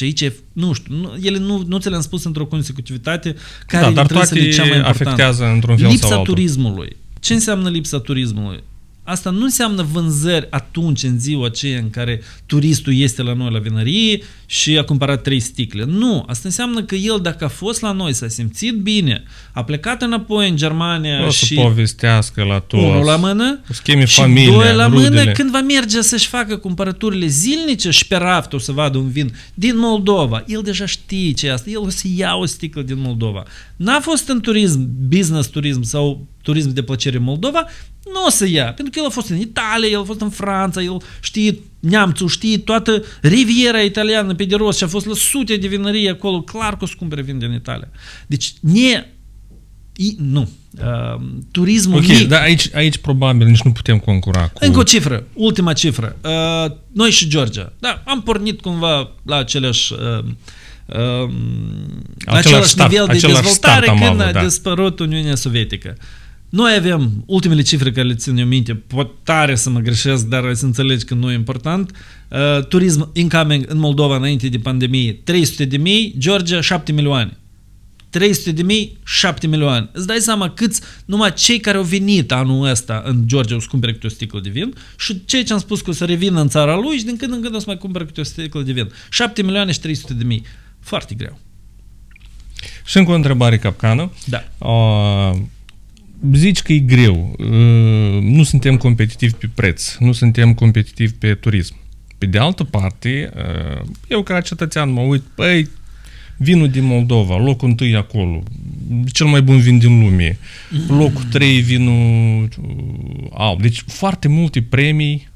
[0.01, 3.35] Și aici, nu știu, nu, ele nu, nu ți le-am spus într-o consecutivitate
[3.67, 6.35] care da, dar toate cea mai afectează într-un fel lipsa sau altul.
[6.35, 6.97] turismului.
[7.21, 8.63] Ce înseamnă lipsa turismului?
[9.03, 13.59] Asta nu înseamnă vânzări atunci, în ziua aceea în care turistul este la noi la
[13.59, 15.85] vinărie și a cumpărat trei sticle.
[15.85, 19.23] Nu, asta înseamnă că el, dacă a fost la noi, s-a simțit bine,
[19.53, 21.47] a plecat înapoi în Germania o și...
[21.47, 22.85] să povestească la toți.
[22.85, 25.09] Unul la mână scheme și familia, doi la rudele.
[25.09, 29.11] mână când va merge să-și facă cumpărăturile zilnice și pe raft o să vadă un
[29.11, 30.45] vin din Moldova.
[30.47, 31.71] El deja știe ce asta.
[31.71, 33.43] El o să ia o sticlă din Moldova.
[33.77, 37.67] N-a fost în turism, business turism sau turism de plăcere în Moldova,
[38.05, 40.31] nu o să ia, pentru că el a fost în Italia, el a fost în
[40.31, 45.15] Franța, el știe neamțul, știe toată riviera italiană pe de rost și a fost la
[45.15, 47.89] sute de vinării acolo, clar că o să cumpere vin din Italia.
[48.27, 49.07] Deci, ne...
[49.97, 50.51] I, nu.
[50.79, 51.21] Uh,
[51.51, 51.99] turismul...
[51.99, 54.65] Ok, ne, dar aici, aici probabil nici nu putem concura cu...
[54.65, 56.17] Încă o cifră, ultima cifră.
[56.25, 57.73] Uh, noi și Georgia.
[57.79, 59.93] Da, am pornit cumva la aceleași...
[59.93, 60.25] Uh,
[60.87, 61.31] uh,
[62.25, 64.45] la același start, nivel de același dezvoltare start am când avut, a da.
[64.45, 65.97] dispărut Uniunea Sovietică.
[66.51, 70.55] Noi avem ultimele cifre care le țin eu minte, pot tare să mă greșesc, dar
[70.55, 71.91] să înțelegi că nu e important.
[72.29, 77.39] Uh, turism incoming în Moldova înainte de pandemie, 300 de mii, Georgia 7 milioane.
[78.11, 79.89] 300 de mii, 7 milioane.
[79.93, 83.67] Îți dai seama câți, numai cei care au venit anul ăsta în Georgia o să
[83.71, 86.41] cumpere câte o sticlă de vin și cei ce am spus că o să revină
[86.41, 88.63] în țara lui și din când în când o să mai cumpere câte o sticlă
[88.63, 88.93] de vin.
[89.11, 90.45] 7 milioane și 300 de mii.
[90.81, 91.39] Foarte greu.
[92.85, 94.13] Și încă o întrebare capcană.
[94.25, 94.45] Da.
[94.67, 95.39] Uh,
[96.33, 97.37] zici că e greu.
[97.39, 101.75] Uh, nu suntem competitivi pe preț, nu suntem competitivi pe turism.
[102.19, 105.69] Pe de altă parte, uh, eu ca cetățean mă uit, păi,
[106.37, 108.43] vinul din Moldova, locul întâi acolo,
[109.13, 110.39] cel mai bun vin din lume,
[110.89, 113.61] locul trei vinul uh, alb.
[113.61, 115.30] Deci foarte multe premii uh,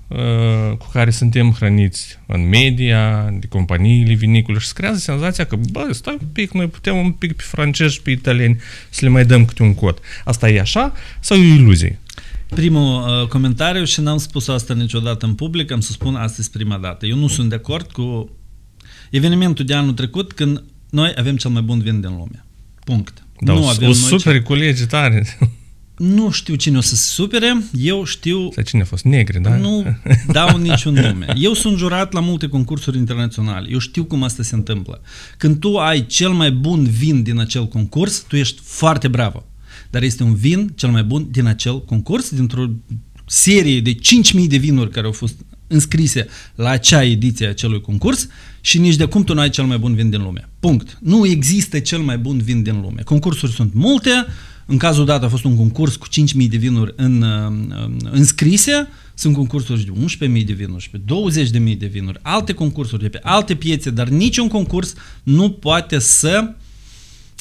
[0.78, 5.88] cu care suntem hrăniți în media, de companiile vinicole și se creează senzația că, bă,
[5.90, 8.60] stai un pic, noi putem un pic pe francezi și pe italieni
[8.90, 9.98] să le mai dăm câte un cod.
[10.24, 11.98] Asta e așa sau e o iluzie?
[12.48, 16.78] Primul uh, comentariu și n-am spus asta niciodată în public, am să spun astăzi prima
[16.78, 17.06] dată.
[17.06, 18.30] Eu nu sunt de acord cu
[19.10, 22.44] evenimentul de anul trecut când noi avem cel mai bun vin din lume.
[22.84, 23.24] Punct.
[23.40, 25.26] Da, nu o, avem o noi super cel- colegii tare.
[25.96, 29.04] Nu știu cine o să se supere, eu știu Sau cine a fost?
[29.04, 29.56] Negri, da?
[29.56, 29.96] Nu
[30.32, 31.34] dau niciun nume.
[31.36, 33.68] Eu sunt jurat la multe concursuri internaționale.
[33.70, 35.00] Eu știu cum asta se întâmplă.
[35.36, 39.46] Când tu ai cel mai bun vin din acel concurs, tu ești foarte bravo.
[39.90, 42.70] Dar este un vin cel mai bun din acel concurs, dintr-o
[43.26, 44.00] serie de 5.000
[44.46, 45.34] de vinuri care au fost
[45.66, 48.28] înscrise la acea ediție a acelui concurs
[48.60, 50.48] și nici de cum tu nu ai cel mai bun vin din lume.
[50.60, 50.98] Punct.
[51.00, 53.02] Nu există cel mai bun vin din lume.
[53.02, 54.10] Concursuri sunt multe,
[54.66, 59.34] în cazul dat a fost un concurs cu 5.000 de vinuri în, uh, înscrise, sunt
[59.34, 63.54] concursuri de 11.000 de vinuri și pe 20.000 de vinuri, alte concursuri de pe alte
[63.54, 66.54] piețe, dar niciun concurs nu poate să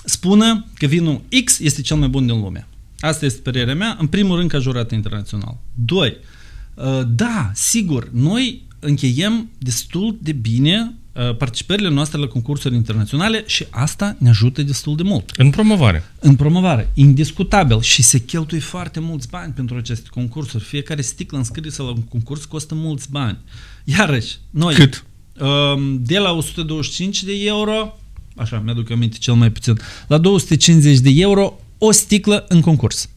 [0.04, 2.68] spună că vinul X este cel mai bun din lume.
[3.00, 5.58] Asta este părerea mea, în primul rând ca jurat internațional.
[5.74, 6.18] Doi,
[6.74, 11.03] uh, da, sigur, noi încheiem destul de bine uh,
[11.38, 15.32] participările noastre la concursuri internaționale și asta ne ajută destul de mult.
[15.36, 16.04] În promovare.
[16.20, 20.64] În promovare, indiscutabil și se cheltuie foarte mulți bani pentru aceste concursuri.
[20.64, 23.38] Fiecare sticlă înscrisă la un concurs costă mulți bani.
[23.84, 25.06] Iarăși, noi Cât?
[25.40, 27.98] um, de la 125 de euro,
[28.36, 33.10] așa mi-aduc aminte cel mai puțin, la 250 de euro o sticlă în concurs.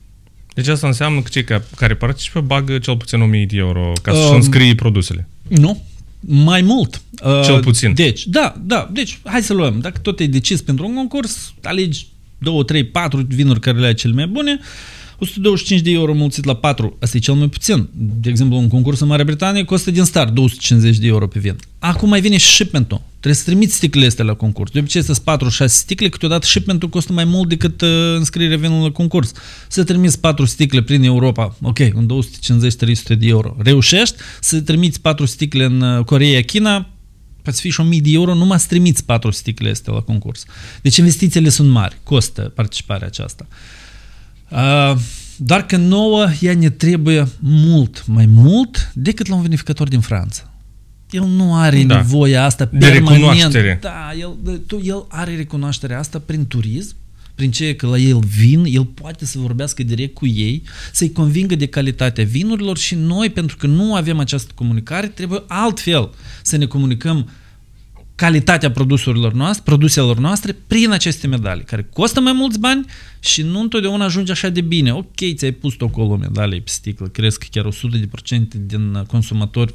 [0.55, 4.13] Deci asta înseamnă că cei ca- care participă bagă cel puțin 1000 de euro ca
[4.13, 5.29] să-și Um, înscrie produsele.
[5.49, 5.83] Nu,
[6.29, 7.03] mai mult.
[7.25, 7.95] Uh, Cel puțin.
[7.95, 9.79] Deci, da, da, deci hai să luăm.
[9.81, 12.07] Dacă tot ai decis pentru un concurs, alegi
[12.39, 14.59] 2, 3, 4 vinuri care le ai cele mai bune,
[15.19, 17.89] 125 de euro mulțit la 4, asta e cel mai puțin.
[17.93, 21.57] De exemplu, un concurs în Marea Britanie costă din start 250 de euro pe vin.
[21.79, 23.01] Acum mai vine și shipmentul.
[23.27, 24.71] Trebuie să trimiți sticlele astea la concurs.
[24.71, 25.23] De obicei sunt
[25.63, 29.33] 4-6 sticle, câteodată shipmentul costă mai mult decât uh, înscrierea vinului la concurs.
[29.69, 32.09] Să trimiți 4 sticle prin Europa, ok, în
[33.15, 33.57] 250-300 de euro.
[33.59, 36.89] Reușești să trimiți 4 sticle în uh, Coreea, China,
[37.43, 40.45] poți fi și 1000 de euro numai să trimiți 4 sticle astea la concurs.
[40.83, 43.47] Deci investițiile sunt mari, costă participarea aceasta.
[44.49, 44.97] Uh,
[45.37, 50.51] doar că nouă ea ne trebuie mult mai mult decât la un vinificator din Franța.
[51.11, 51.95] El nu are Da.
[51.95, 52.01] da.
[52.01, 53.09] nevoia asta De permanent.
[53.11, 53.79] recunoaștere.
[53.83, 56.95] Da, el, de- tu, el are recunoașterea asta prin turism,
[57.35, 61.55] prin ce că la el vin, el poate să vorbească direct cu ei, să-i convingă
[61.55, 66.11] de calitatea vinurilor și noi, pentru că nu avem această comunicare, trebuie altfel
[66.43, 67.29] să ne comunicăm
[68.15, 72.85] calitatea produsurilor noastre, produselor noastre prin aceste medalii, care costă mai mulți bani
[73.21, 74.93] și nu întotdeauna ajunge așa de bine.
[74.93, 79.75] Ok, ți-ai pus tu acolo medalii pe sticlă, crezi că chiar 100% din consumatori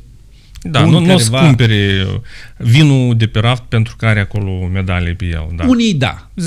[0.64, 1.46] Da, Bun, nu, nu o să careva.
[1.48, 2.20] cumpere uh,
[2.58, 5.50] vinul de pe raft pentru că are acolo medalie pe el.
[5.56, 5.66] Da.
[5.68, 6.46] unii da, 10-20%,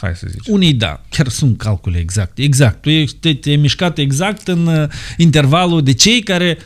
[0.00, 0.54] hai să zicem.
[0.54, 2.38] Unii da, chiar sunt calcule exact.
[2.38, 2.82] Exact.
[2.82, 6.58] Tu ești, te, te-ai mișcat exact în uh, intervalul de cei care,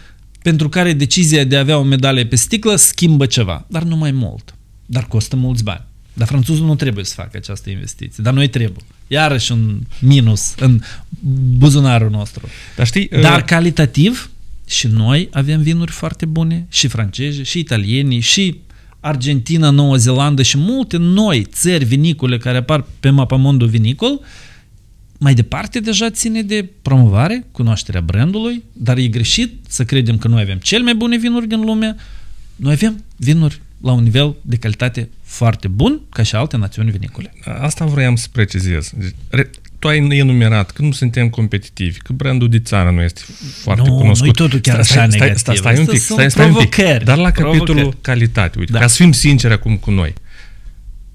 [0.43, 4.11] pentru care decizia de a avea o medalie pe sticlă schimbă ceva, dar nu mai
[4.11, 4.55] mult.
[4.87, 5.87] Dar costă mulți bani.
[6.13, 8.85] Dar franțuzul nu trebuie să facă această investiție, dar noi trebuie.
[9.07, 10.81] Iarăși un minus în
[11.59, 12.49] buzunarul nostru.
[12.77, 14.31] Dar știi, uh, Dar calitativ
[14.69, 18.61] și noi avem vinuri foarte bune, și francezi, și italieni, și
[19.01, 24.21] Argentina, Noua Zeelandă și multe noi țări vinicole care apar pe mapamondul vinicol,
[25.19, 30.43] mai departe deja ține de promovare, cunoașterea brandului, dar e greșit să credem că noi
[30.43, 31.97] avem cel mai bune vinuri din lume.
[32.57, 37.33] Noi avem vinuri la un nivel de calitate foarte bun, ca și alte națiuni vinicole.
[37.61, 38.93] Asta vroiam să precizez.
[39.81, 43.21] Deci, re- Tu ai enumerat că nu suntem competitivi, că brandul de țară nu este
[43.63, 44.25] foarte Nu, cunoscut.
[44.25, 45.37] nu-i totul chiar stai, așa stai, negativ.
[45.39, 46.69] stai, stai un Astea pic, sunt stai, stai un pic.
[46.69, 47.97] provocări, Dar la capitolul provocări.
[48.01, 48.79] calitate, uite, Da.
[48.79, 50.13] ca să fim sinceri acum cu noi.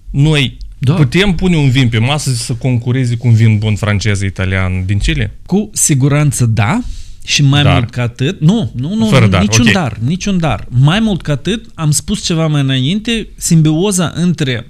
[0.10, 0.94] Noi Da.
[0.94, 4.98] putem pune un vin pe masă să concureze cu un vin bun francez, italian din
[4.98, 5.32] Chile?
[5.46, 6.82] Cu siguranță da,
[7.26, 7.74] și mai Dar.
[7.74, 9.74] mult ca atât, nu, nu, nu, Fără nu dar, niciun ok.
[9.74, 10.66] dar, niciun dar.
[10.70, 14.68] Mai mult ca atât, am spus ceva mai înainte, simbioza între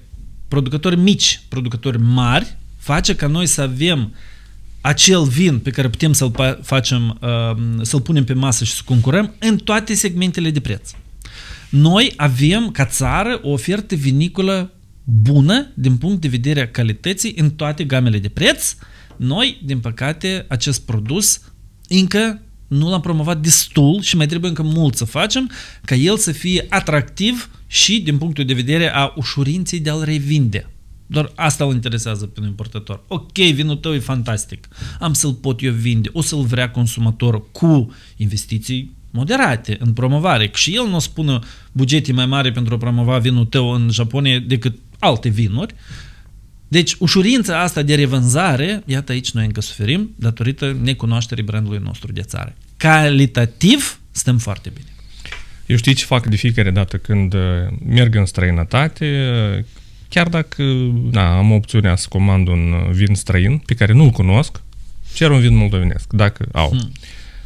[0.48, 4.14] producători mici, producători mari, face ca noi să avem
[4.82, 8.82] acel vin pe care putem să-l pa- facem, uh, să-l punem pe masă și să
[8.86, 10.92] concurăm în toate segmentele de preț.
[11.70, 14.74] Noi avem ca țară o ofertă vinicolă
[15.04, 18.76] bună din punct de vedere a calității în toate gamele de preț.
[19.16, 21.42] Noi, din păcate, acest produs
[21.88, 25.52] încă nu l-am promovat destul și mai trebuie încă mult să facem
[25.86, 30.68] ca el să fie atractiv și din punctul de vedere a ușurinței de a-l revinde.
[31.06, 33.04] Doar asta îl interesează pe un importator.
[33.08, 34.68] Ok, vinul tău e fantastic.
[35.00, 36.10] Am să-l pot eu vinde.
[36.14, 40.52] O să-l vrea consumatorul cu investiții moderate în promovare.
[40.54, 41.40] Și el nu o spună
[41.72, 45.76] bugete mai mari pentru a promova vinul tău în Japonia decât alte vinuri.
[46.68, 52.22] Deci, ușurința asta de revânzare, iată aici noi încă suferim datorită necunoașterii brandului nostru de
[52.22, 52.56] țară.
[52.78, 54.88] Calitativ, stăm foarte bine.
[55.66, 57.42] Eu știi ce fac de fiecare dată când uh,
[57.86, 59.64] merg în străinătate, uh,
[60.14, 60.64] chiar dacă
[61.12, 64.62] na, am opțiunea să comand un uh, vin străin pe care nu-l cunosc,
[65.14, 66.70] cer un vin moldovenesc, dacă au.
[66.70, 66.92] Hmm.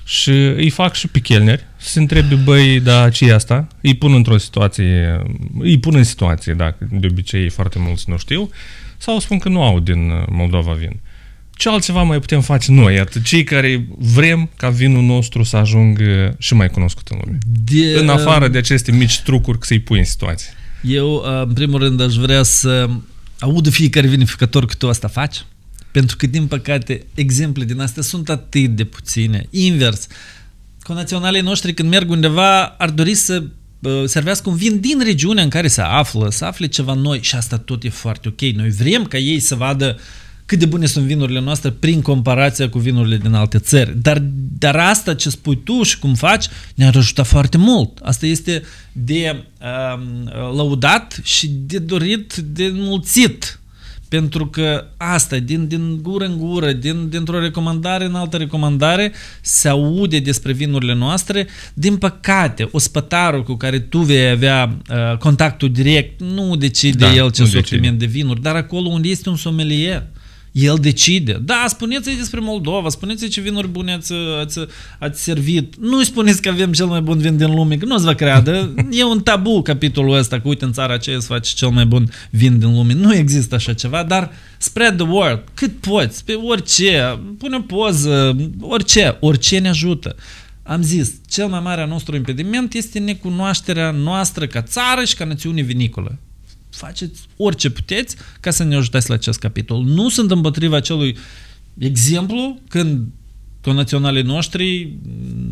[0.04, 3.68] Și îi fac și pe chelneri să se întrebe, băi, da, ce e asta?
[3.82, 5.24] Îi pun într-o situație,
[5.60, 8.50] îi pun în situație, dacă de obicei foarte mulți nu știu,
[8.98, 11.00] sau spun că nu au din Moldova vin.
[11.54, 16.36] Ce altceva mai putem face noi, iată, cei care vrem ca vinul nostru să ajungă
[16.38, 17.38] și mai cunoscut în lume?
[17.46, 20.52] De, în afară de aceste mici trucuri să-i pui în situație.
[20.82, 22.90] Eu, în primul rând, aș vrea să
[23.40, 25.46] aud fiecare vinificator că tu asta faci,
[25.92, 29.48] pentru că, din păcate, exemple din astea sunt atât de puține.
[29.50, 30.08] Invers,
[30.82, 33.44] conaționalii noștri când merg undeva ar dori să
[34.06, 37.58] servească un vin din regiunea în care se află, să afle ceva noi și asta
[37.58, 38.42] tot e foarte ok.
[38.42, 40.00] Noi vrem ca ei să vadă
[40.48, 44.02] cât de bune sunt vinurile noastre prin comparația cu vinurile din alte țări.
[44.02, 44.24] Dar,
[44.58, 46.46] dar asta ce spui tu și cum faci
[46.76, 47.98] ne-ar ajuta foarte mult.
[48.04, 50.02] Asta este de uh,
[50.56, 53.60] laudat și de dorit, de înmulțit.
[54.10, 59.68] Pentru că asta, din, din gură în gură, din, dintr-o recomandare în altă recomandare, se
[59.68, 61.48] aude despre vinurile noastre.
[61.74, 67.32] Din păcate, ospătarul cu care tu vei avea uh, contactul direct nu decide da, el
[67.32, 70.04] ce sortiment de vinuri, dar acolo unde este un sommelier,
[70.58, 71.40] el decide.
[71.42, 74.60] Da, spuneți-i despre Moldova, spuneți-i ce vinuri bune ați, ați,
[75.00, 75.76] ați servit.
[75.80, 78.74] Nu spuneți că avem cel mai bun vin din lume, că nu-ți va creadă.
[78.92, 82.10] E un tabu capitolul ăsta, că uite în țara aceea să faci cel mai bun
[82.30, 82.94] vin din lume.
[82.94, 89.18] Nu există așa ceva, dar spread the word, cât poți, pe orice, pune poză, orice,
[89.20, 90.16] orice ne ajută.
[90.64, 95.26] Am zis, cel mai mare a nostru impediment este necunoașterea noastră ca țară și ca
[95.26, 96.18] națiune vinicolă
[96.78, 99.84] faceți orice puteți ca să ne ajutați la acest capitol.
[99.84, 101.18] Nu sunt împotriva acelui
[101.78, 103.08] exemplu când
[103.62, 104.94] conaționalii noștri,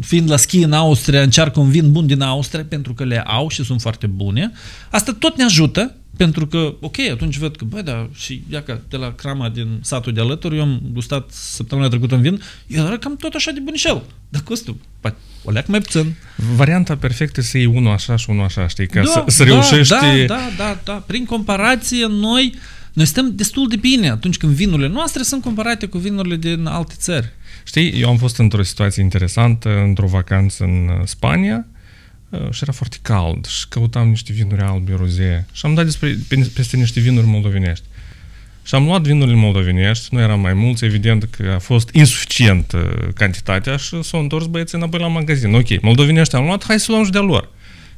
[0.02, 3.50] fiind la schi în Austria, încearcă un vin bun din Austria pentru că le au
[3.50, 4.52] și sunt foarte bune.
[4.92, 8.80] Asta tot ne ajută pentru că, ok, atunci văd că, băi, da, și ia că
[8.90, 12.98] de la crama din satul de alături, eu am gustat săptămâna trecută în vin, era
[12.98, 14.04] cam tot așa de bunișel.
[14.30, 14.78] Dar costul,
[15.44, 16.16] o leac mai puțin.
[16.56, 19.50] Varianta perfectă să iei unul așa și unul așa, știi, ca da, să, să da,
[19.50, 19.94] reușești...
[19.94, 20.94] Da, da, da, da.
[20.94, 22.54] Prin comparație, noi,
[22.94, 26.94] noi stăm destul de bine atunci când vinurile noastre sunt comparate cu vinurile din alte
[26.98, 27.28] țări.
[27.64, 31.75] Știi, eu am fost într-o situație interesantă, într-o vacanță în Spania, Uh,
[32.52, 36.18] și era foarte cald și căutam niște vinuri albe, roze și am dat despre,
[36.54, 37.86] peste niște vinuri moldovenești.
[38.64, 42.82] Și am luat vinurile moldovenești, nu eram mai mulți, evident că a fost insuficient uh,
[43.14, 45.54] cantitatea și s-au întors băieții înapoi la magazin.
[45.54, 47.50] Ok, moldovenești am luat, hai să luăm și de lor.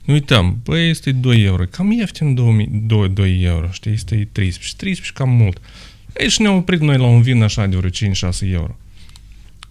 [0.04, 4.76] Nu uităm, băi, este 2 euro, cam ieftin 2, 2, 2 euro, știi, este 13,
[4.76, 5.62] 13 cam mult.
[6.18, 8.78] Ei, și ne-am oprit noi la un vin așa de vreo 5-6 euro.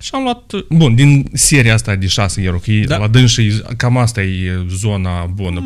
[0.00, 2.96] Și am luat, bun, din seria asta de 6 euro, că da.
[2.96, 5.64] la dânsii cam asta e zona bună.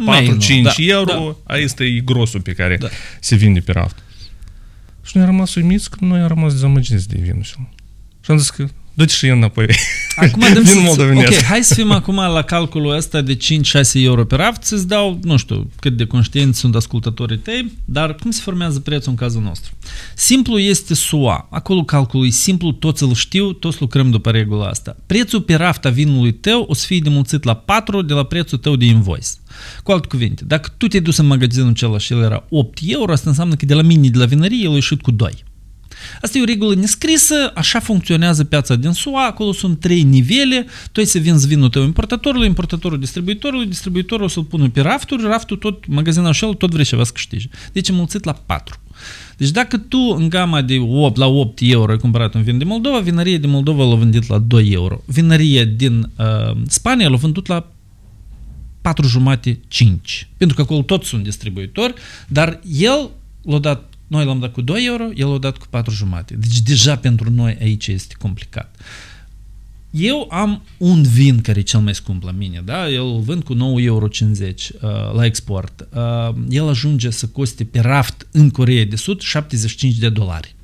[0.59, 1.55] 4-5 da, euro, da.
[1.55, 2.89] asta e grosul pe care da.
[3.21, 3.97] se vinde pe raft.
[5.03, 7.43] Și noi am rămas uimiți că noi am rămas dezamăgiți de vinul.
[7.43, 9.67] Și am zis că du-te și înapoi.
[10.17, 13.39] Acum dăm să, ok, hai să fim acum la calculul ăsta de 5-6
[13.95, 18.31] euro pe raft, să-ți dau, nu știu cât de conștienți sunt ascultătorii tăi, dar cum
[18.31, 19.73] se formează prețul în cazul nostru?
[20.15, 21.49] Simplu este SUA.
[21.51, 24.97] Acolo calculul e simplu, toți îl știu, toți lucrăm după regula asta.
[25.07, 28.59] Prețul pe raft a vinului tău o să fie demulțit la 4 de la prețul
[28.59, 29.29] tău de invoice.
[29.83, 33.13] Cu alte cuvinte, dacă tu te-ai dus în magazinul acela și el era 8 euro,
[33.13, 35.45] asta înseamnă că de la mine, de la vinărie, el a ieșit cu 2.
[36.23, 41.01] Asta e o regulă nescrisă, așa funcționează piața din SUA, acolo sunt trei nivele, tu
[41.01, 45.57] ai să vinzi vinul tău importatorului, importatorul distribuitorului, distribuitorul o să-l pună pe rafturi, raftul
[45.57, 47.49] tot, magazinul și tot vrei ceva să câștigi.
[47.73, 48.79] Deci e mulțit la 4.
[49.37, 52.65] Deci dacă tu în gama de 8 la 8 euro ai cumpărat un vin de
[52.65, 55.03] Moldova, vinărie de Moldova l-a vândit la 2 euro.
[55.07, 57.67] Vinărie din uh, Spania l-a vândut la
[58.81, 60.29] 4 jumate 5.
[60.37, 61.95] Pentru că acolo toți sunt distribuitori,
[62.29, 63.11] dar el
[63.43, 66.35] l-a dat noi l-am dat cu 2 euro, el l-a dat cu 4 jumate.
[66.35, 68.75] Deci deja pentru noi aici este complicat.
[69.91, 72.89] Eu am un vin care e cel mai scump la mine, da?
[72.89, 75.89] El îl vând cu 9,50 euro uh, la export.
[75.95, 80.55] Uh, el ajunge să coste pe raft în Coreea de Sud 75 de dolari.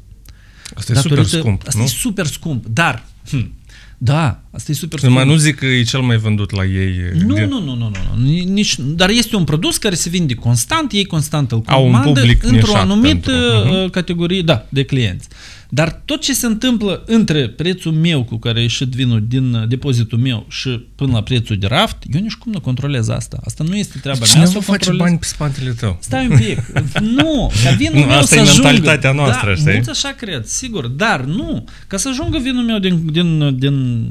[0.74, 1.84] Asta e super scump, Asta nu?
[1.84, 3.52] e super scump, dar hm,
[3.98, 5.26] da, Asta e super Mai scump.
[5.30, 6.94] nu zic că e cel mai vândut la ei.
[7.26, 8.24] Nu, de- nu, nu, nu, nu, nu.
[8.52, 12.20] Nici, dar este un produs care se vinde constant, ei constant îl Au un comandă
[12.20, 15.28] public într-o nișat anumită pentru- uh, categorie, da, de clienți.
[15.68, 19.68] Dar tot ce se întâmplă între prețul meu cu care a ieșit vinul din uh,
[19.68, 23.38] depozitul meu și până la prețul de raft, eu nici cum nu controlez asta.
[23.44, 25.00] Asta nu este treaba mea Cineva să o face controlez.
[25.00, 25.96] bani pe spatele tău.
[26.00, 26.64] Stai un pic.
[27.16, 28.62] Nu, ca vinul Nu, meu asta să e ajungă.
[28.62, 29.72] mentalitatea noastră, da, știi?
[29.72, 30.86] mulți așa cred, sigur.
[30.86, 34.06] Dar nu, ca să ajungă vinul meu din, din, din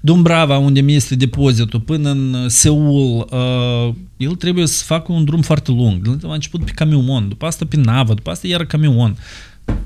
[0.00, 5.40] Dumbrava, unde mi este depozitul, până în Seul, uh, el trebuie să facă un drum
[5.40, 6.18] foarte lung.
[6.24, 9.16] A început pe camion, după asta pe navă, după asta iar camion.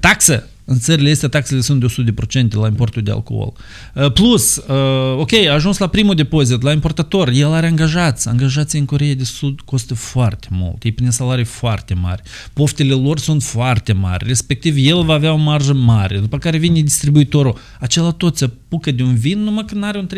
[0.01, 0.45] Taxă!
[0.73, 2.13] În țările astea taxele sunt de
[2.45, 3.53] 100% la importul de alcool.
[3.95, 8.29] Uh, Plus, uh, ok, a ajuns la primul depozit, la importator, el are angajați.
[8.29, 10.83] Angajații în Coreea de Sud costă foarte mult.
[10.83, 12.23] Ei prin salarii foarte mari.
[12.53, 14.27] Poftele lor sunt foarte mari.
[14.27, 16.19] Respectiv, el va avea o marjă mare.
[16.19, 17.59] După care vine distribuitorul.
[17.81, 20.09] Acela tot se apucă de un vin numai când are un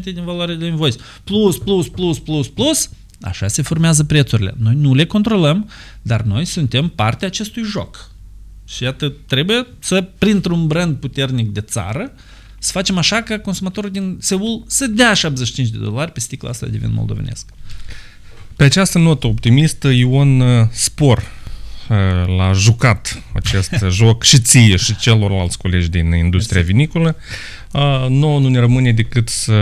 [0.00, 0.98] 30-40% din valoare de invoice.
[1.24, 2.90] Plus, plus, plus, plus, plus.
[3.20, 4.54] Așa se formează prețurile.
[4.58, 5.68] Noi nu le controlăm,
[6.02, 8.12] dar noi suntem parte acestui joc.
[8.64, 12.12] Și iată, trebuie să, printr-un brand puternic de țară,
[12.58, 16.66] să facem așa ca consumatorul din Seul să dea 75 de dolari pe sticla asta
[16.66, 17.46] de vin moldovenesc.
[18.56, 24.96] Pe această notă optimistă, Ion uh, Spor uh, l-a jucat acest joc și ție și
[24.96, 27.16] celorlalți colegi din industria vinicolă.
[27.72, 29.56] Uh, Nouă nu ne rămâne decât să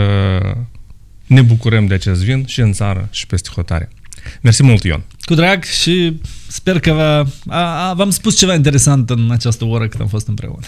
[1.25, 3.89] ne bucurăm de acest vin și în țară și peste hotare.
[4.41, 5.03] Mersi mult, Ion!
[5.21, 7.17] Cu drag și sper că va,
[7.47, 10.59] a, a, v-am spus ceva interesant în această oră cât am fost împreună.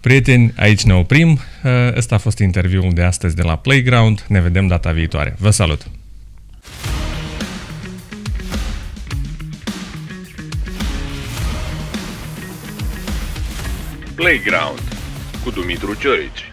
[0.00, 1.30] Prieteni, aici ne oprim.
[1.30, 4.24] Uh, Ăsta a fost interviul de astăzi de la Playground.
[4.28, 5.36] Ne vedem data viitoare.
[5.38, 5.86] Vă salut!
[14.14, 14.82] Playground
[15.44, 16.52] cu Dumitru Ciorici.